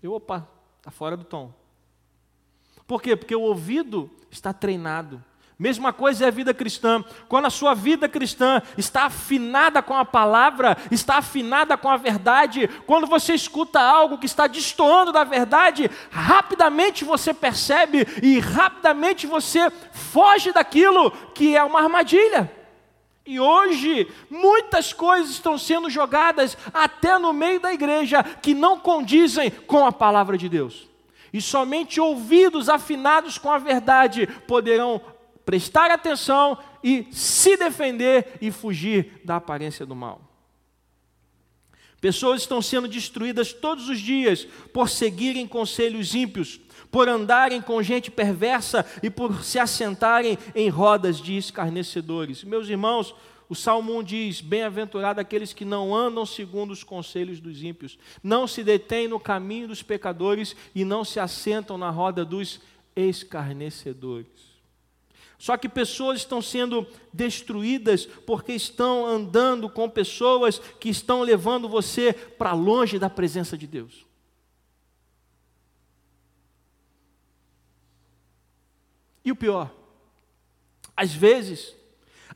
[0.00, 0.46] E, opa,
[0.78, 1.59] está fora do tom.
[2.90, 3.14] Por quê?
[3.14, 5.22] Porque o ouvido está treinado.
[5.56, 7.04] Mesma coisa é a vida cristã.
[7.28, 12.66] Quando a sua vida cristã está afinada com a palavra, está afinada com a verdade,
[12.88, 19.70] quando você escuta algo que está destoando da verdade, rapidamente você percebe e rapidamente você
[19.92, 22.52] foge daquilo que é uma armadilha.
[23.24, 29.48] E hoje, muitas coisas estão sendo jogadas até no meio da igreja que não condizem
[29.48, 30.89] com a palavra de Deus.
[31.32, 35.00] E somente ouvidos afinados com a verdade poderão
[35.44, 40.30] prestar atenção e se defender e fugir da aparência do mal.
[42.00, 46.58] Pessoas estão sendo destruídas todos os dias por seguirem conselhos ímpios,
[46.90, 52.42] por andarem com gente perversa e por se assentarem em rodas de escarnecedores.
[52.42, 53.14] Meus irmãos,
[53.50, 58.46] o Salmo 1 diz: Bem-aventurado aqueles que não andam segundo os conselhos dos ímpios, não
[58.46, 62.60] se detêm no caminho dos pecadores e não se assentam na roda dos
[62.94, 64.50] escarnecedores.
[65.36, 72.12] Só que pessoas estão sendo destruídas porque estão andando com pessoas que estão levando você
[72.12, 74.06] para longe da presença de Deus.
[79.24, 79.74] E o pior,
[80.96, 81.79] às vezes,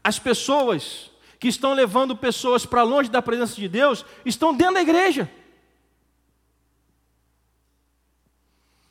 [0.05, 4.83] as pessoas que estão levando pessoas para longe da presença de Deus estão dentro da
[4.83, 5.31] igreja.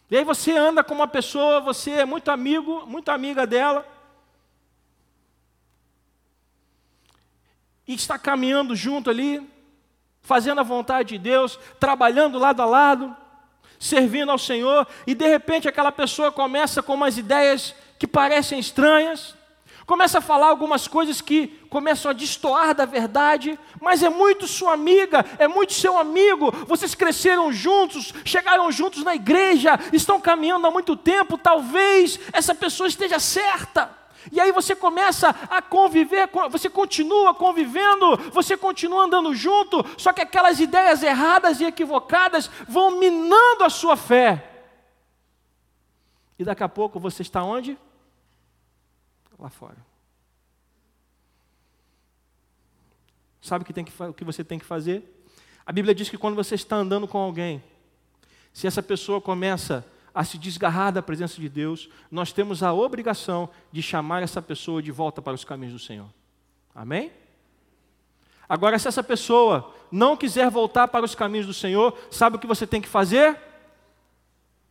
[0.10, 3.88] E aí você anda com uma pessoa, você é muito amigo, muito amiga dela,
[7.88, 9.48] e está caminhando junto ali,
[10.22, 13.16] fazendo a vontade de Deus, trabalhando lado a lado,
[13.80, 19.36] servindo ao Senhor, e de repente aquela pessoa começa com umas ideias que parecem estranhas,
[19.86, 24.74] começa a falar algumas coisas que começam a destoar da verdade, mas é muito sua
[24.74, 30.72] amiga, é muito seu amigo, vocês cresceram juntos, chegaram juntos na igreja, estão caminhando há
[30.72, 34.04] muito tempo, talvez essa pessoa esteja certa.
[34.32, 40.22] E aí você começa a conviver, você continua convivendo, você continua andando junto, só que
[40.22, 44.50] aquelas ideias erradas e equivocadas vão minando a sua fé.
[46.40, 47.78] E daqui a pouco você está onde?
[49.44, 49.78] Lá fora.
[53.42, 55.04] Sabe o que, tem que, o que você tem que fazer?
[55.66, 57.62] A Bíblia diz que quando você está andando com alguém,
[58.54, 63.50] se essa pessoa começa a se desgarrar da presença de Deus, nós temos a obrigação
[63.70, 66.08] de chamar essa pessoa de volta para os caminhos do Senhor.
[66.74, 67.12] Amém?
[68.48, 72.48] Agora, se essa pessoa não quiser voltar para os caminhos do Senhor, sabe o que
[72.48, 73.38] você tem que fazer?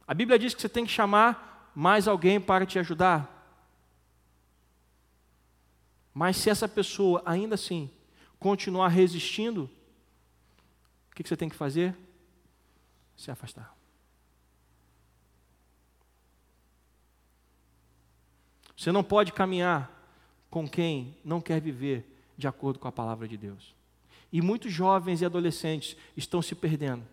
[0.07, 3.32] A Bíblia diz que você tem que chamar mais alguém para te ajudar.
[6.15, 7.91] Mas se essa pessoa ainda assim
[8.39, 9.71] continuar resistindo,
[11.11, 11.97] o que você tem que fazer?
[13.17, 13.77] Se afastar.
[18.77, 19.91] Você não pode caminhar
[20.51, 22.05] com quem não quer viver
[22.37, 23.75] de acordo com a palavra de Deus.
[24.33, 27.05] E muitos jovens e adolescentes estão se perdendo.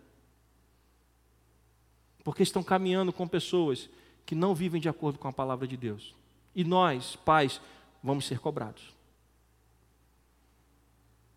[2.24, 3.88] Porque estão caminhando com pessoas
[4.26, 6.14] que não vivem de acordo com a palavra de Deus.
[6.54, 7.60] E nós, pais,
[8.02, 8.92] vamos ser cobrados.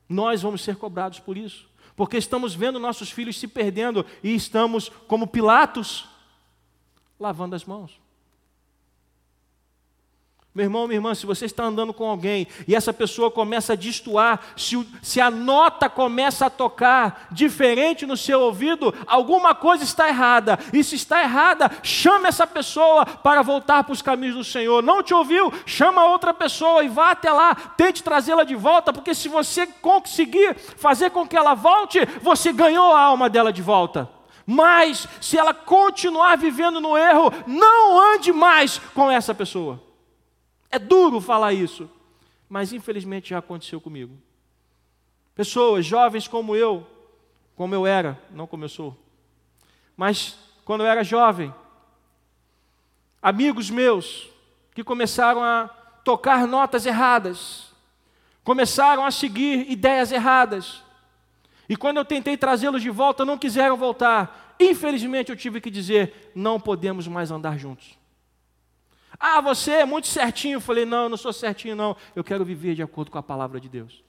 [0.07, 4.89] Nós vamos ser cobrados por isso, porque estamos vendo nossos filhos se perdendo e estamos,
[5.07, 6.07] como Pilatos,
[7.19, 8.02] lavando as mãos.
[10.55, 13.75] Meu irmão, minha irmã, se você está andando com alguém e essa pessoa começa a
[13.75, 20.07] destoar, se, se, a nota começa a tocar diferente no seu ouvido, alguma coisa está
[20.07, 20.59] errada.
[20.71, 24.83] E se está errada, chame essa pessoa para voltar para os caminhos do Senhor.
[24.83, 25.51] Não te ouviu?
[25.65, 30.55] Chama outra pessoa e vá até lá, tente trazê-la de volta, porque se você conseguir
[30.55, 34.07] fazer com que ela volte, você ganhou a alma dela de volta.
[34.45, 39.92] Mas se ela continuar vivendo no erro, não ande mais com essa pessoa.
[40.73, 41.87] É duro falar isso,
[42.49, 44.17] mas infelizmente já aconteceu comigo.
[45.35, 46.87] Pessoas jovens como eu,
[47.55, 48.97] como eu era, não sou,
[49.95, 51.53] mas quando eu era jovem,
[53.21, 54.27] amigos meus
[54.73, 55.67] que começaram a
[56.03, 57.71] tocar notas erradas,
[58.43, 60.81] começaram a seguir ideias erradas,
[61.69, 64.55] e quando eu tentei trazê-los de volta, não quiseram voltar.
[64.59, 68.01] Infelizmente eu tive que dizer: não podemos mais andar juntos.
[69.19, 70.57] Ah, você é muito certinho.
[70.57, 71.95] Eu falei: Não, eu não sou certinho, não.
[72.15, 74.03] Eu quero viver de acordo com a palavra de Deus.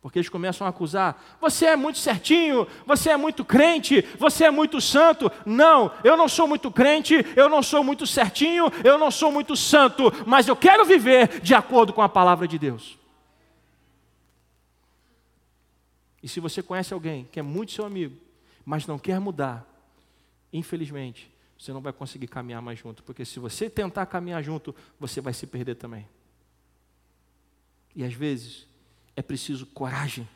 [0.00, 4.50] Porque eles começam a acusar: você é muito certinho, você é muito crente, você é
[4.50, 5.30] muito santo.
[5.44, 9.54] Não, eu não sou muito crente, eu não sou muito certinho, eu não sou muito
[9.54, 12.98] santo, mas eu quero viver de acordo com a palavra de Deus.
[16.22, 18.16] E se você conhece alguém que é muito seu amigo,
[18.64, 19.66] mas não quer mudar,
[20.52, 21.29] infelizmente,
[21.60, 25.34] você não vai conseguir caminhar mais junto, porque se você tentar caminhar junto, você vai
[25.34, 26.08] se perder também.
[27.94, 28.66] E às vezes
[29.14, 30.26] é preciso coragem,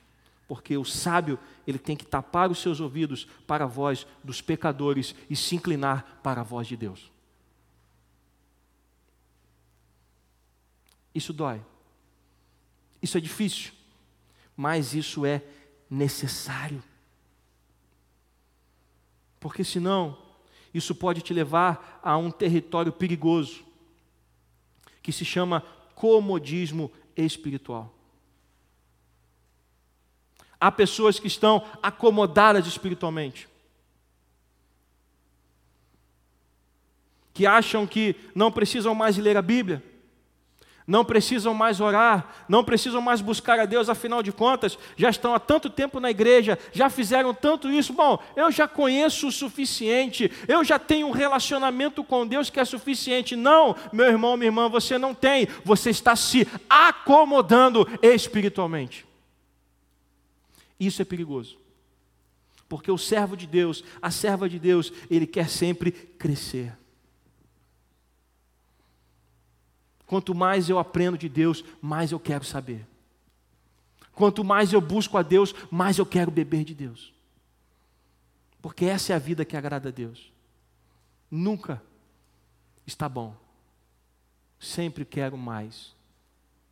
[0.46, 5.14] porque o sábio, ele tem que tapar os seus ouvidos para a voz dos pecadores
[5.30, 7.10] e se inclinar para a voz de Deus.
[11.14, 11.64] Isso dói.
[13.00, 13.72] Isso é difícil,
[14.54, 15.42] mas isso é
[15.88, 16.84] necessário.
[19.40, 20.23] Porque senão
[20.74, 23.64] isso pode te levar a um território perigoso,
[25.00, 25.62] que se chama
[25.94, 27.94] comodismo espiritual.
[30.60, 33.48] Há pessoas que estão acomodadas espiritualmente,
[37.32, 39.82] que acham que não precisam mais ler a Bíblia,
[40.86, 45.34] não precisam mais orar, não precisam mais buscar a Deus, afinal de contas, já estão
[45.34, 47.92] há tanto tempo na igreja, já fizeram tanto isso.
[47.92, 52.64] Bom, eu já conheço o suficiente, eu já tenho um relacionamento com Deus que é
[52.64, 53.34] suficiente.
[53.34, 59.06] Não, meu irmão, minha irmã, você não tem, você está se acomodando espiritualmente.
[60.78, 61.56] Isso é perigoso,
[62.68, 66.72] porque o servo de Deus, a serva de Deus, ele quer sempre crescer.
[70.14, 72.86] Quanto mais eu aprendo de Deus, mais eu quero saber.
[74.12, 77.12] Quanto mais eu busco a Deus, mais eu quero beber de Deus.
[78.62, 80.32] Porque essa é a vida que agrada a Deus.
[81.28, 81.82] Nunca
[82.86, 83.34] está bom.
[84.60, 85.92] Sempre quero mais.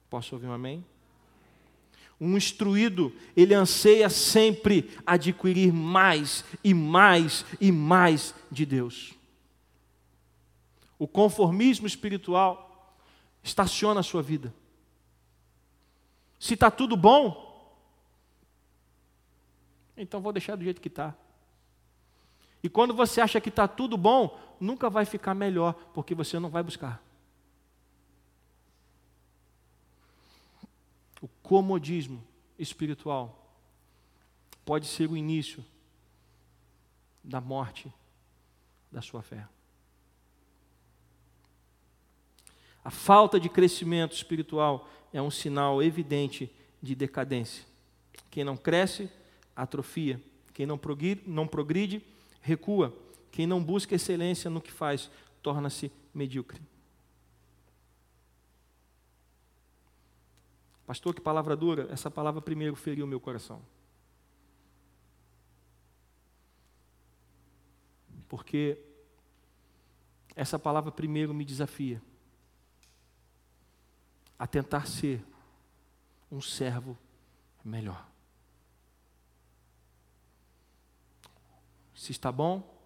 [0.08, 0.86] Posso ouvir um amém?
[2.20, 9.14] Um instruído, ele anseia sempre adquirir mais e mais e mais de Deus.
[10.96, 12.68] O conformismo espiritual
[13.42, 14.54] estaciona a sua vida.
[16.38, 17.50] Se está tudo bom,
[19.96, 21.14] então vou deixar do jeito que está.
[22.62, 26.48] E quando você acha que está tudo bom, nunca vai ficar melhor, porque você não
[26.48, 27.02] vai buscar.
[31.20, 32.22] O comodismo
[32.58, 33.38] espiritual
[34.64, 35.64] pode ser o início
[37.22, 37.92] da morte
[38.90, 39.46] da sua fé.
[42.84, 46.52] A falta de crescimento espiritual é um sinal evidente
[46.82, 47.64] de decadência.
[48.30, 49.08] Quem não cresce,
[49.54, 50.20] atrofia.
[50.52, 52.02] Quem não progride, não progride
[52.40, 52.96] recua.
[53.30, 55.10] Quem não busca excelência no que faz,
[55.42, 56.60] torna-se medíocre.
[60.84, 61.86] Pastor, que palavra dura.
[61.90, 63.62] Essa palavra primeiro feriu meu coração.
[68.28, 68.76] Porque
[70.34, 72.02] essa palavra primeiro me desafia
[74.42, 75.24] a tentar ser
[76.28, 76.98] um servo
[77.64, 78.04] melhor.
[81.94, 82.76] Se está bom,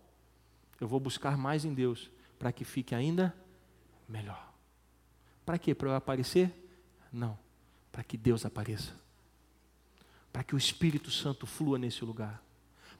[0.79, 3.35] eu vou buscar mais em Deus para que fique ainda
[4.07, 4.53] melhor.
[5.47, 5.75] Para quê?
[5.75, 6.53] Para eu aparecer?
[7.11, 7.39] Não.
[7.91, 8.93] Para que Deus apareça.
[10.31, 12.43] Para que o Espírito Santo flua nesse lugar.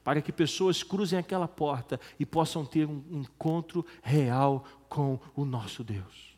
[0.03, 5.83] Para que pessoas cruzem aquela porta e possam ter um encontro real com o nosso
[5.83, 6.36] Deus.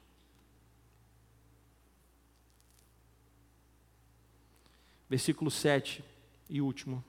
[5.09, 6.03] Versículo 7
[6.49, 7.03] e último.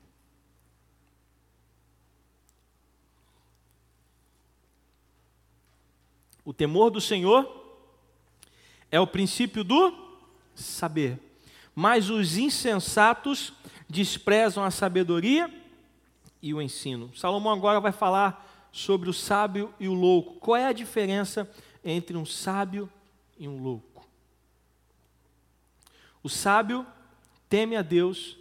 [6.45, 7.61] O temor do Senhor
[8.91, 9.95] é o princípio do
[10.55, 11.19] saber.
[11.75, 13.53] Mas os insensatos
[13.89, 15.53] desprezam a sabedoria
[16.43, 17.15] e o ensino.
[17.15, 20.41] Salomão agora vai falar sobre o sábio e o louco.
[20.41, 21.49] Qual é a diferença
[21.85, 22.91] entre um sábio
[23.39, 24.09] e um louco?
[26.23, 26.87] O sábio
[27.51, 28.39] teme a Deus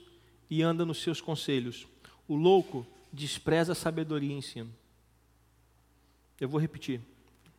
[0.49, 1.87] e anda nos seus conselhos.
[2.27, 4.71] O louco despreza a sabedoria e ensino.
[6.39, 7.01] Eu vou repetir.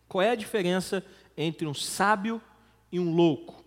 [0.08, 1.04] Qual é a diferença
[1.36, 2.40] entre um sábio
[2.90, 3.62] e um louco?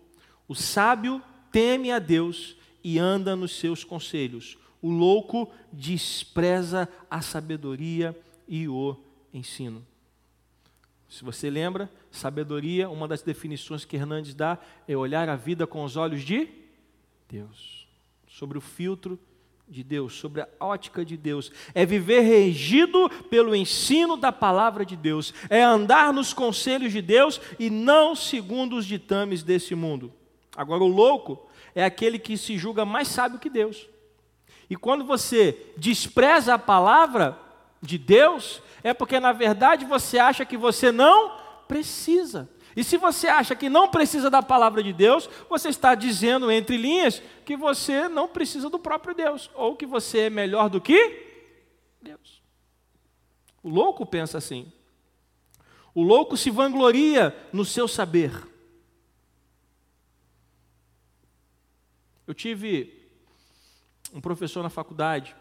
[0.48, 1.22] O sábio
[1.52, 4.56] teme a Deus e anda nos seus conselhos.
[4.80, 8.18] O louco despreza a sabedoria
[8.48, 8.96] e o
[9.32, 9.86] ensino.
[11.08, 14.58] Se você lembra, sabedoria, uma das definições que Hernandes dá
[14.88, 16.63] é olhar a vida com os olhos de
[17.34, 17.88] Deus,
[18.28, 19.18] sobre o filtro
[19.68, 24.94] de Deus, sobre a ótica de Deus, é viver regido pelo ensino da palavra de
[24.94, 30.12] Deus, é andar nos conselhos de Deus e não segundo os ditames desse mundo.
[30.56, 33.88] Agora, o louco é aquele que se julga mais sábio que Deus.
[34.70, 37.36] E quando você despreza a palavra
[37.82, 42.48] de Deus, é porque na verdade você acha que você não precisa.
[42.76, 46.76] E se você acha que não precisa da palavra de Deus, você está dizendo entre
[46.76, 51.26] linhas que você não precisa do próprio Deus, ou que você é melhor do que
[52.02, 52.42] Deus.
[53.62, 54.72] O louco pensa assim.
[55.94, 58.32] O louco se vangloria no seu saber.
[62.26, 63.08] Eu tive
[64.12, 65.36] um professor na faculdade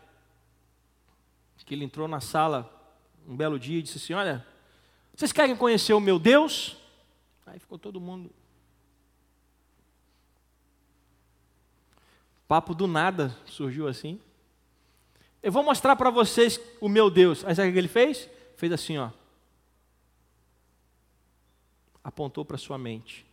[1.66, 2.70] que ele entrou na sala
[3.28, 4.46] um belo dia e disse assim: Olha,
[5.16, 6.78] vocês querem conhecer o meu Deus?
[7.46, 8.32] Aí ficou todo mundo.
[12.48, 14.20] Papo do nada surgiu assim.
[15.42, 17.44] Eu vou mostrar para vocês o meu Deus.
[17.44, 18.30] Aí sabe o que ele fez?
[18.56, 19.10] Fez assim, ó.
[22.04, 23.26] Apontou para sua mente.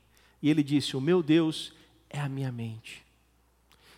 [0.42, 1.72] E ele disse: O meu Deus
[2.08, 3.04] é a minha mente.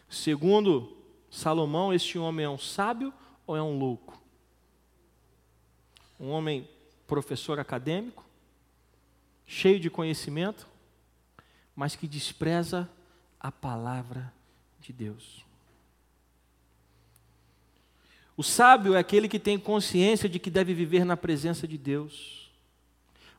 [0.08, 0.96] Segundo
[1.30, 3.12] Salomão, este homem é um sábio
[3.46, 4.20] ou é um louco?
[6.20, 6.68] Um homem
[7.06, 8.24] professor acadêmico,
[9.52, 10.66] cheio de conhecimento,
[11.76, 12.88] mas que despreza
[13.38, 14.32] a palavra
[14.80, 15.44] de Deus.
[18.34, 22.50] O sábio é aquele que tem consciência de que deve viver na presença de Deus,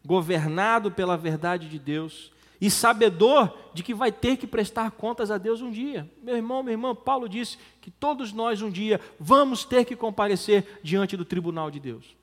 [0.06, 5.40] governado pela verdade de Deus e sabedor de que vai ter que prestar contas a
[5.40, 6.08] Deus um dia.
[6.22, 10.80] Meu irmão, minha irmã, Paulo disse que todos nós um dia vamos ter que comparecer
[10.84, 12.16] diante do tribunal de Deus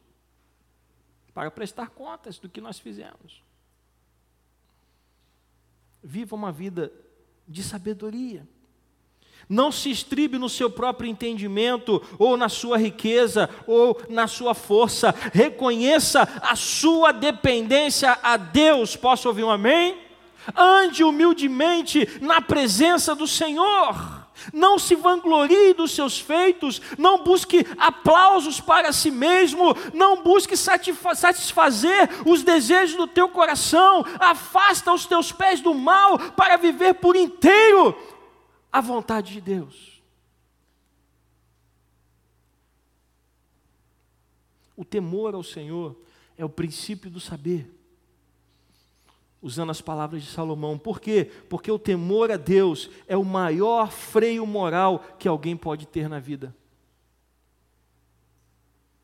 [1.35, 3.50] para prestar contas do que nós fizemos.
[6.03, 6.93] Viva uma vida
[7.47, 8.47] de sabedoria.
[9.49, 15.15] Não se estribe no seu próprio entendimento, ou na sua riqueza, ou na sua força.
[15.33, 18.95] Reconheça a sua dependência a Deus.
[18.95, 19.99] Posso ouvir um amém?
[20.57, 24.20] Ande humildemente na presença do Senhor.
[24.53, 32.09] Não se vanglorie dos seus feitos, não busque aplausos para si mesmo, não busque satisfazer
[32.27, 37.97] os desejos do teu coração, afasta os teus pés do mal para viver por inteiro
[38.73, 40.03] a vontade de Deus.
[44.77, 45.97] O temor ao Senhor
[46.39, 47.80] é o princípio do saber
[49.43, 50.79] usando as palavras de Salomão.
[50.79, 51.31] Por quê?
[51.49, 56.19] Porque o temor a Deus é o maior freio moral que alguém pode ter na
[56.19, 56.55] vida.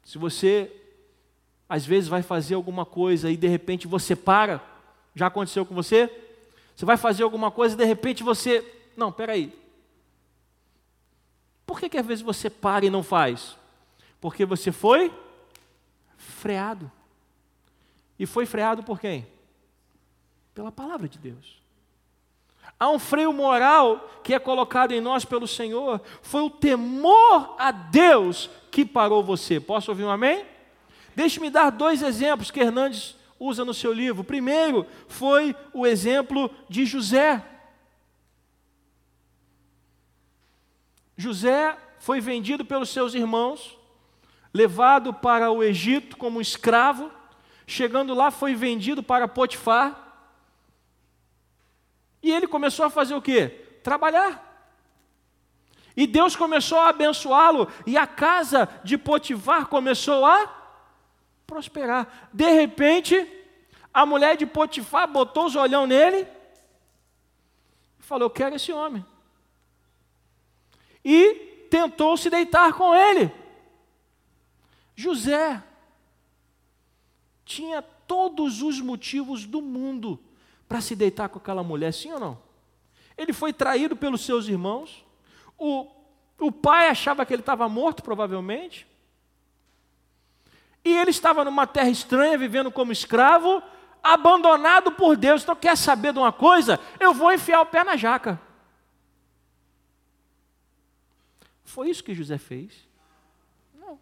[0.05, 0.71] Se você,
[1.69, 4.63] às vezes, vai fazer alguma coisa e de repente você para,
[5.15, 6.11] já aconteceu com você?
[6.75, 8.65] Você vai fazer alguma coisa e de repente você.
[8.97, 9.53] Não, peraí.
[11.65, 13.57] Por que, que às vezes você para e não faz?
[14.21, 15.13] Porque você foi
[16.17, 16.91] freado.
[18.19, 19.27] E foi freado por quem?
[20.57, 21.61] Pela palavra de Deus.
[22.81, 26.01] Há um freio moral que é colocado em nós pelo Senhor.
[26.23, 29.61] Foi o temor a Deus que parou você.
[29.61, 30.47] Posso ouvir um amém?
[31.15, 34.25] Deixe-me dar dois exemplos que Hernandes usa no seu livro.
[34.25, 37.45] Primeiro foi o exemplo de José.
[41.19, 43.77] José foi vendido pelos seus irmãos,
[44.55, 47.11] levado para o Egito como escravo.
[47.67, 50.06] Chegando lá, foi vendido para Potifar.
[52.27, 53.51] E ele começou a fazer o quê?
[53.85, 54.43] Trabalhar.
[55.97, 60.53] E Deus começou a abençoá-lo, e a casa de Potifar começou a
[61.47, 62.29] prosperar.
[62.33, 63.15] De repente,
[63.95, 66.27] a mulher de Potifar botou os olhão nele
[67.97, 69.07] e falou: Eu quero esse homem.
[71.05, 73.33] E tentou se deitar com ele.
[74.97, 75.63] José
[77.45, 80.26] tinha todos os motivos do mundo
[80.69, 82.39] para se deitar com aquela mulher, sim ou não?
[83.17, 85.05] Ele foi traído pelos seus irmãos,
[85.59, 85.87] o,
[86.39, 88.87] o pai achava que ele estava morto, provavelmente,
[90.85, 93.61] e ele estava numa terra estranha, vivendo como escravo,
[94.03, 95.43] abandonado por Deus.
[95.43, 96.79] Então, quer saber de uma coisa?
[97.01, 98.41] Eu vou enfiar o pé na jaca.
[101.65, 102.89] Foi isso que José fez?
[103.75, 103.99] Não.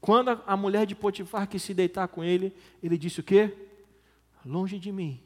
[0.00, 3.69] Quando a mulher de Potifar quis se deitar com ele, ele disse o quê?
[4.44, 5.22] Longe de mim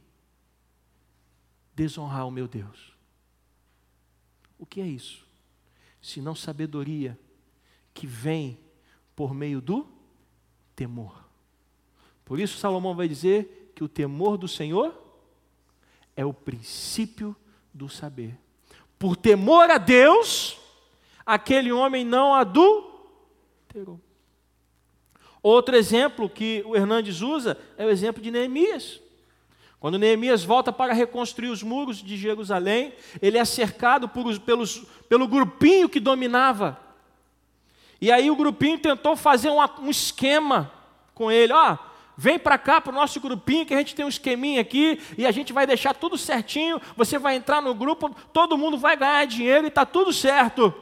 [1.75, 2.93] desonrar o meu Deus.
[4.59, 5.27] O que é isso?
[6.01, 7.19] Se não sabedoria
[7.93, 8.59] que vem
[9.15, 9.87] por meio do
[10.75, 11.25] temor.
[12.25, 14.95] Por isso Salomão vai dizer que o temor do Senhor
[16.17, 17.37] é o princípio
[17.73, 18.39] do saber.
[18.99, 20.59] Por temor a Deus,
[21.27, 24.01] aquele homem não adulterou.
[25.43, 29.01] Outro exemplo que o Hernandes usa é o exemplo de Neemias.
[29.85, 34.79] Quando Neemias volta para reconstruir os muros de Jerusalém, ele é cercado por, pelos,
[35.11, 36.81] pelo grupinho que dominava.
[38.01, 40.73] E aí o grupinho tentou fazer um, esquema
[41.13, 41.53] com ele.
[41.53, 41.77] Ó,
[42.17, 45.27] vem para cá para o nosso grupinho que a gente tem um esqueminha aqui e
[45.27, 46.81] a gente vai deixar tudo certinho.
[46.97, 50.73] Você vai entrar no grupo, todo mundo vai ganhar dinheiro e está tudo certo.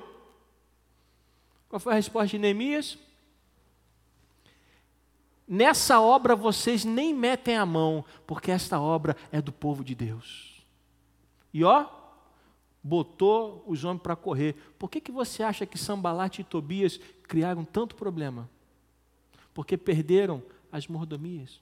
[1.68, 2.96] Qual foi a resposta de Neemias?
[5.46, 10.64] Nessa obra vocês nem metem a mão, porque esta obra é do povo de Deus.
[11.52, 11.86] E ó,
[12.82, 14.54] botou os homens para correr.
[14.78, 18.48] Por que, que você acha que Sambalate e Tobias criaram tanto problema?
[19.52, 21.60] Porque perderam as mordomias.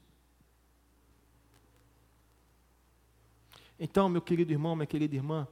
[3.78, 5.48] Então, meu querido irmão, minha querida irmã,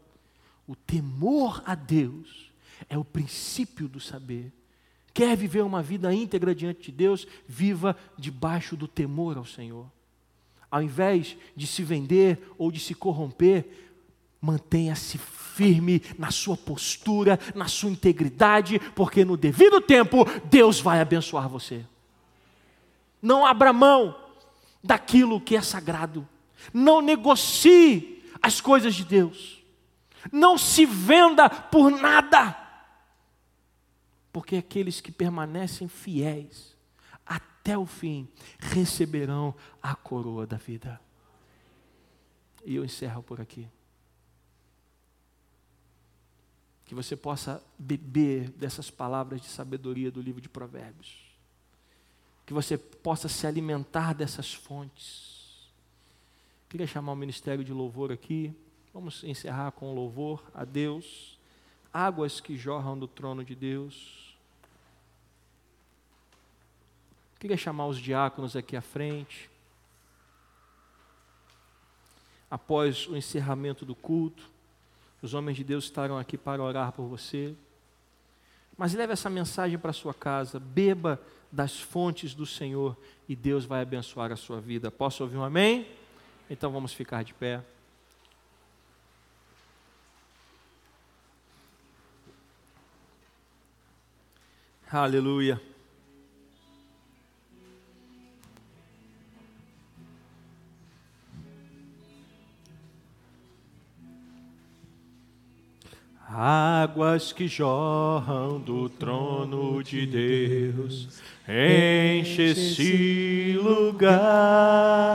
[0.67, 2.53] o temor a Deus
[2.89, 4.53] é o princípio do saber.
[5.19, 7.27] Quer viver uma vida íntegra diante de Deus?
[7.45, 9.85] Viva debaixo do temor ao Senhor.
[10.71, 13.67] Ao invés de se vender ou de se corromper,
[14.41, 21.49] mantenha-se firme na sua postura, na sua integridade, porque no devido tempo Deus vai abençoar
[21.49, 21.85] você.
[23.21, 24.15] Não abra mão
[24.85, 26.29] daquilo que é sagrado.
[26.73, 29.65] Não negocie as coisas de Deus.
[30.31, 32.68] Não se venda por nada
[34.33, 36.77] porque aqueles que permanecem fiéis
[37.25, 41.01] até o fim receberão a coroa da vida.
[42.65, 43.69] E eu encerro por aqui.
[46.85, 51.37] Que você possa beber dessas palavras de sabedoria do livro de Provérbios.
[52.47, 55.71] Que você possa se alimentar dessas fontes.
[56.69, 58.55] Queria chamar o ministério de louvor aqui.
[58.93, 61.38] Vamos encerrar com louvor a Deus.
[61.93, 64.37] Águas que jorram do trono de Deus.
[67.39, 69.49] Queria chamar os diáconos aqui à frente.
[72.51, 74.51] Após o encerramento do culto,
[75.23, 77.55] os homens de Deus estarão aqui para orar por você.
[78.77, 81.21] Mas leve essa mensagem para sua casa, beba
[81.51, 82.97] das fontes do Senhor
[83.29, 84.91] e Deus vai abençoar a sua vida.
[84.91, 85.87] Posso ouvir um amém?
[86.49, 87.63] Então vamos ficar de pé.
[94.91, 95.61] Aleluia.
[106.27, 115.09] Águas que jorram do trono de Deus, enche esse lugar.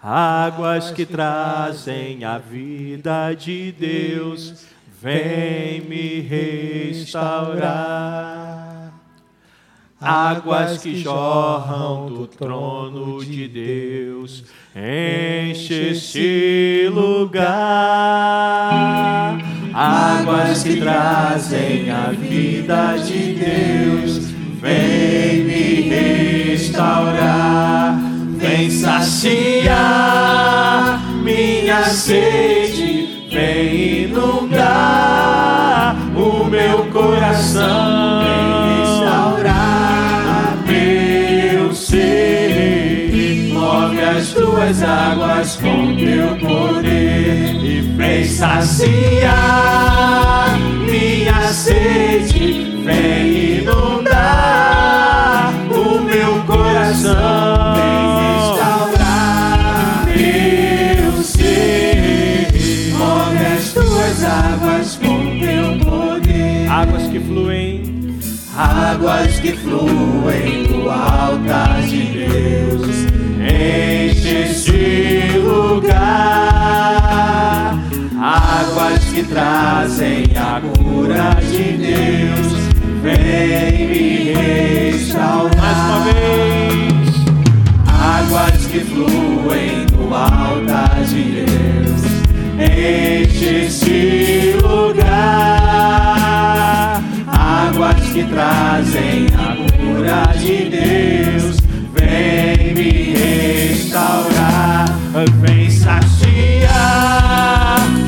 [0.00, 4.66] Águas que trazem a vida de Deus,
[5.02, 7.42] vem me restaurar.
[10.00, 14.44] Águas que jorram do trono de Deus,
[14.76, 17.42] enche esse lugar.
[19.74, 24.30] Águas que trazem a vida de Deus,
[24.60, 25.80] vem me
[26.52, 27.98] restaurar,
[28.36, 30.12] vem saciar
[31.22, 32.61] minha sede,
[33.42, 38.44] vem inundar o meu coração, vem
[38.78, 40.56] restaurar.
[40.64, 49.32] Meu ser, move as tuas águas com teu poder vem saciar
[50.88, 58.21] minha sede, vem inundar o meu coração,
[67.12, 68.18] que fluem,
[68.56, 73.06] águas que fluem do altar de Deus.
[73.38, 75.98] Enche este lugar,
[78.18, 82.52] águas que trazem a cura de Deus.
[83.02, 85.54] Vem me restaurar.
[85.60, 87.12] Mais uma vez.
[88.00, 92.00] Águas que fluem do altar de Deus.
[92.58, 96.21] Enche este lugar.
[97.68, 101.56] Águas que trazem a cura de Deus.
[101.94, 104.86] Vem me restaurar.
[105.40, 106.72] Vem saciar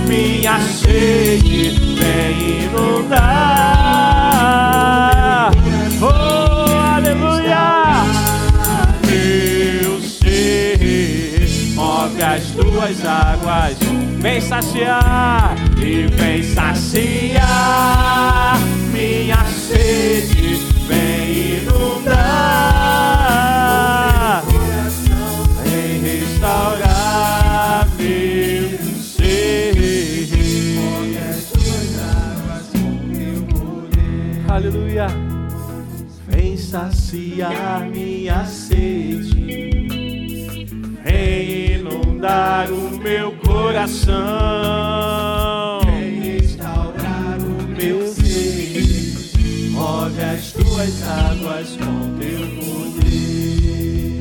[0.09, 1.71] minha sede.
[2.01, 3.15] Vem inundar.
[6.03, 6.07] Oh,
[6.97, 8.05] aleluia!
[9.07, 13.77] Meu ser, move as tuas águas,
[14.21, 17.45] vem saciar e vem saciar
[18.93, 19.34] minha
[20.05, 22.13] sede, vem inundar,
[25.63, 29.73] vem restaurar meu ser.
[30.77, 34.45] Move as tuas águas com teu poder.
[34.51, 35.07] Aleluia!
[36.29, 39.89] Vem saciar minha sede,
[41.03, 44.13] vem inundar o meu coração,
[50.75, 54.19] tuas águas com teu poder,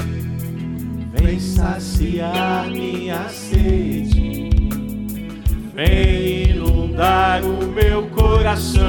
[1.19, 4.51] vem saciar minha sede,
[5.73, 8.83] vem inundar o meu coração,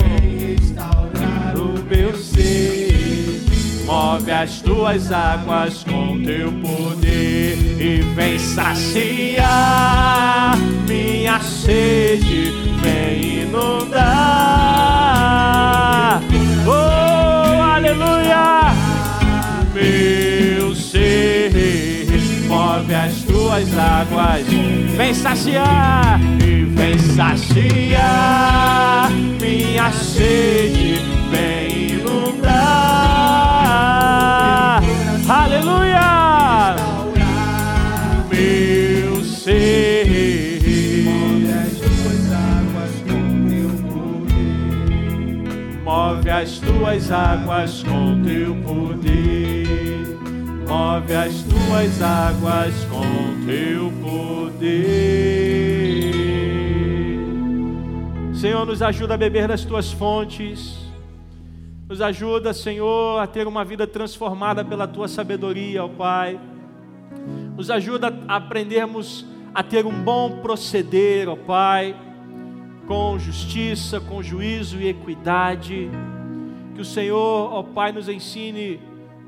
[0.00, 3.42] vem restaurar o meu ser,
[3.84, 7.58] move as tuas águas com teu poder.
[7.80, 9.46] E vem saciar
[10.86, 14.00] minha sede, vem inundar,
[16.66, 18.72] oh aleluia,
[19.74, 21.52] meu ser,
[22.48, 24.46] move as tuas águas,
[24.96, 29.10] vem saciar e vem saciar.
[29.40, 31.97] Minha sede, vem
[46.38, 50.06] as tuas águas com teu poder.
[50.68, 54.52] Move as tuas águas com teu poder.
[58.34, 60.78] Senhor, nos ajuda a beber das tuas fontes.
[61.88, 66.38] Nos ajuda, Senhor, a ter uma vida transformada pela tua sabedoria, ó Pai.
[67.56, 71.96] Nos ajuda a aprendermos a ter um bom proceder, ó Pai,
[72.86, 75.90] com justiça, com juízo e equidade.
[76.78, 78.78] Que o Senhor, ó Pai, nos ensine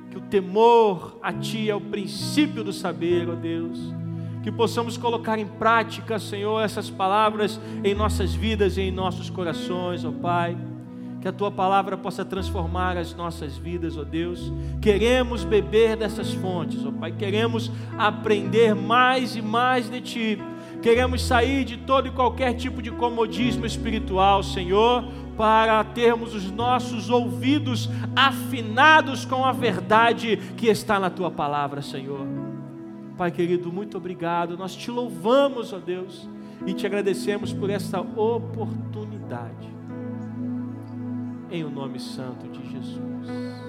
[0.08, 3.92] que o temor a Ti é o princípio do saber, ó Deus.
[4.44, 10.04] Que possamos colocar em prática, Senhor, essas palavras em nossas vidas e em nossos corações,
[10.04, 10.56] ó Pai.
[11.20, 14.52] Que a Tua palavra possa transformar as nossas vidas, ó Deus.
[14.80, 17.10] Queremos beber dessas fontes, ó Pai.
[17.10, 20.38] Queremos aprender mais e mais de Ti.
[20.80, 25.04] Queremos sair de todo e qualquer tipo de comodismo espiritual, Senhor,
[25.40, 32.26] para termos os nossos ouvidos afinados com a verdade que está na tua palavra, Senhor.
[33.16, 34.54] Pai querido, muito obrigado.
[34.58, 36.28] Nós te louvamos, ó Deus,
[36.66, 39.66] e te agradecemos por essa oportunidade.
[41.50, 43.59] Em o nome santo de Jesus.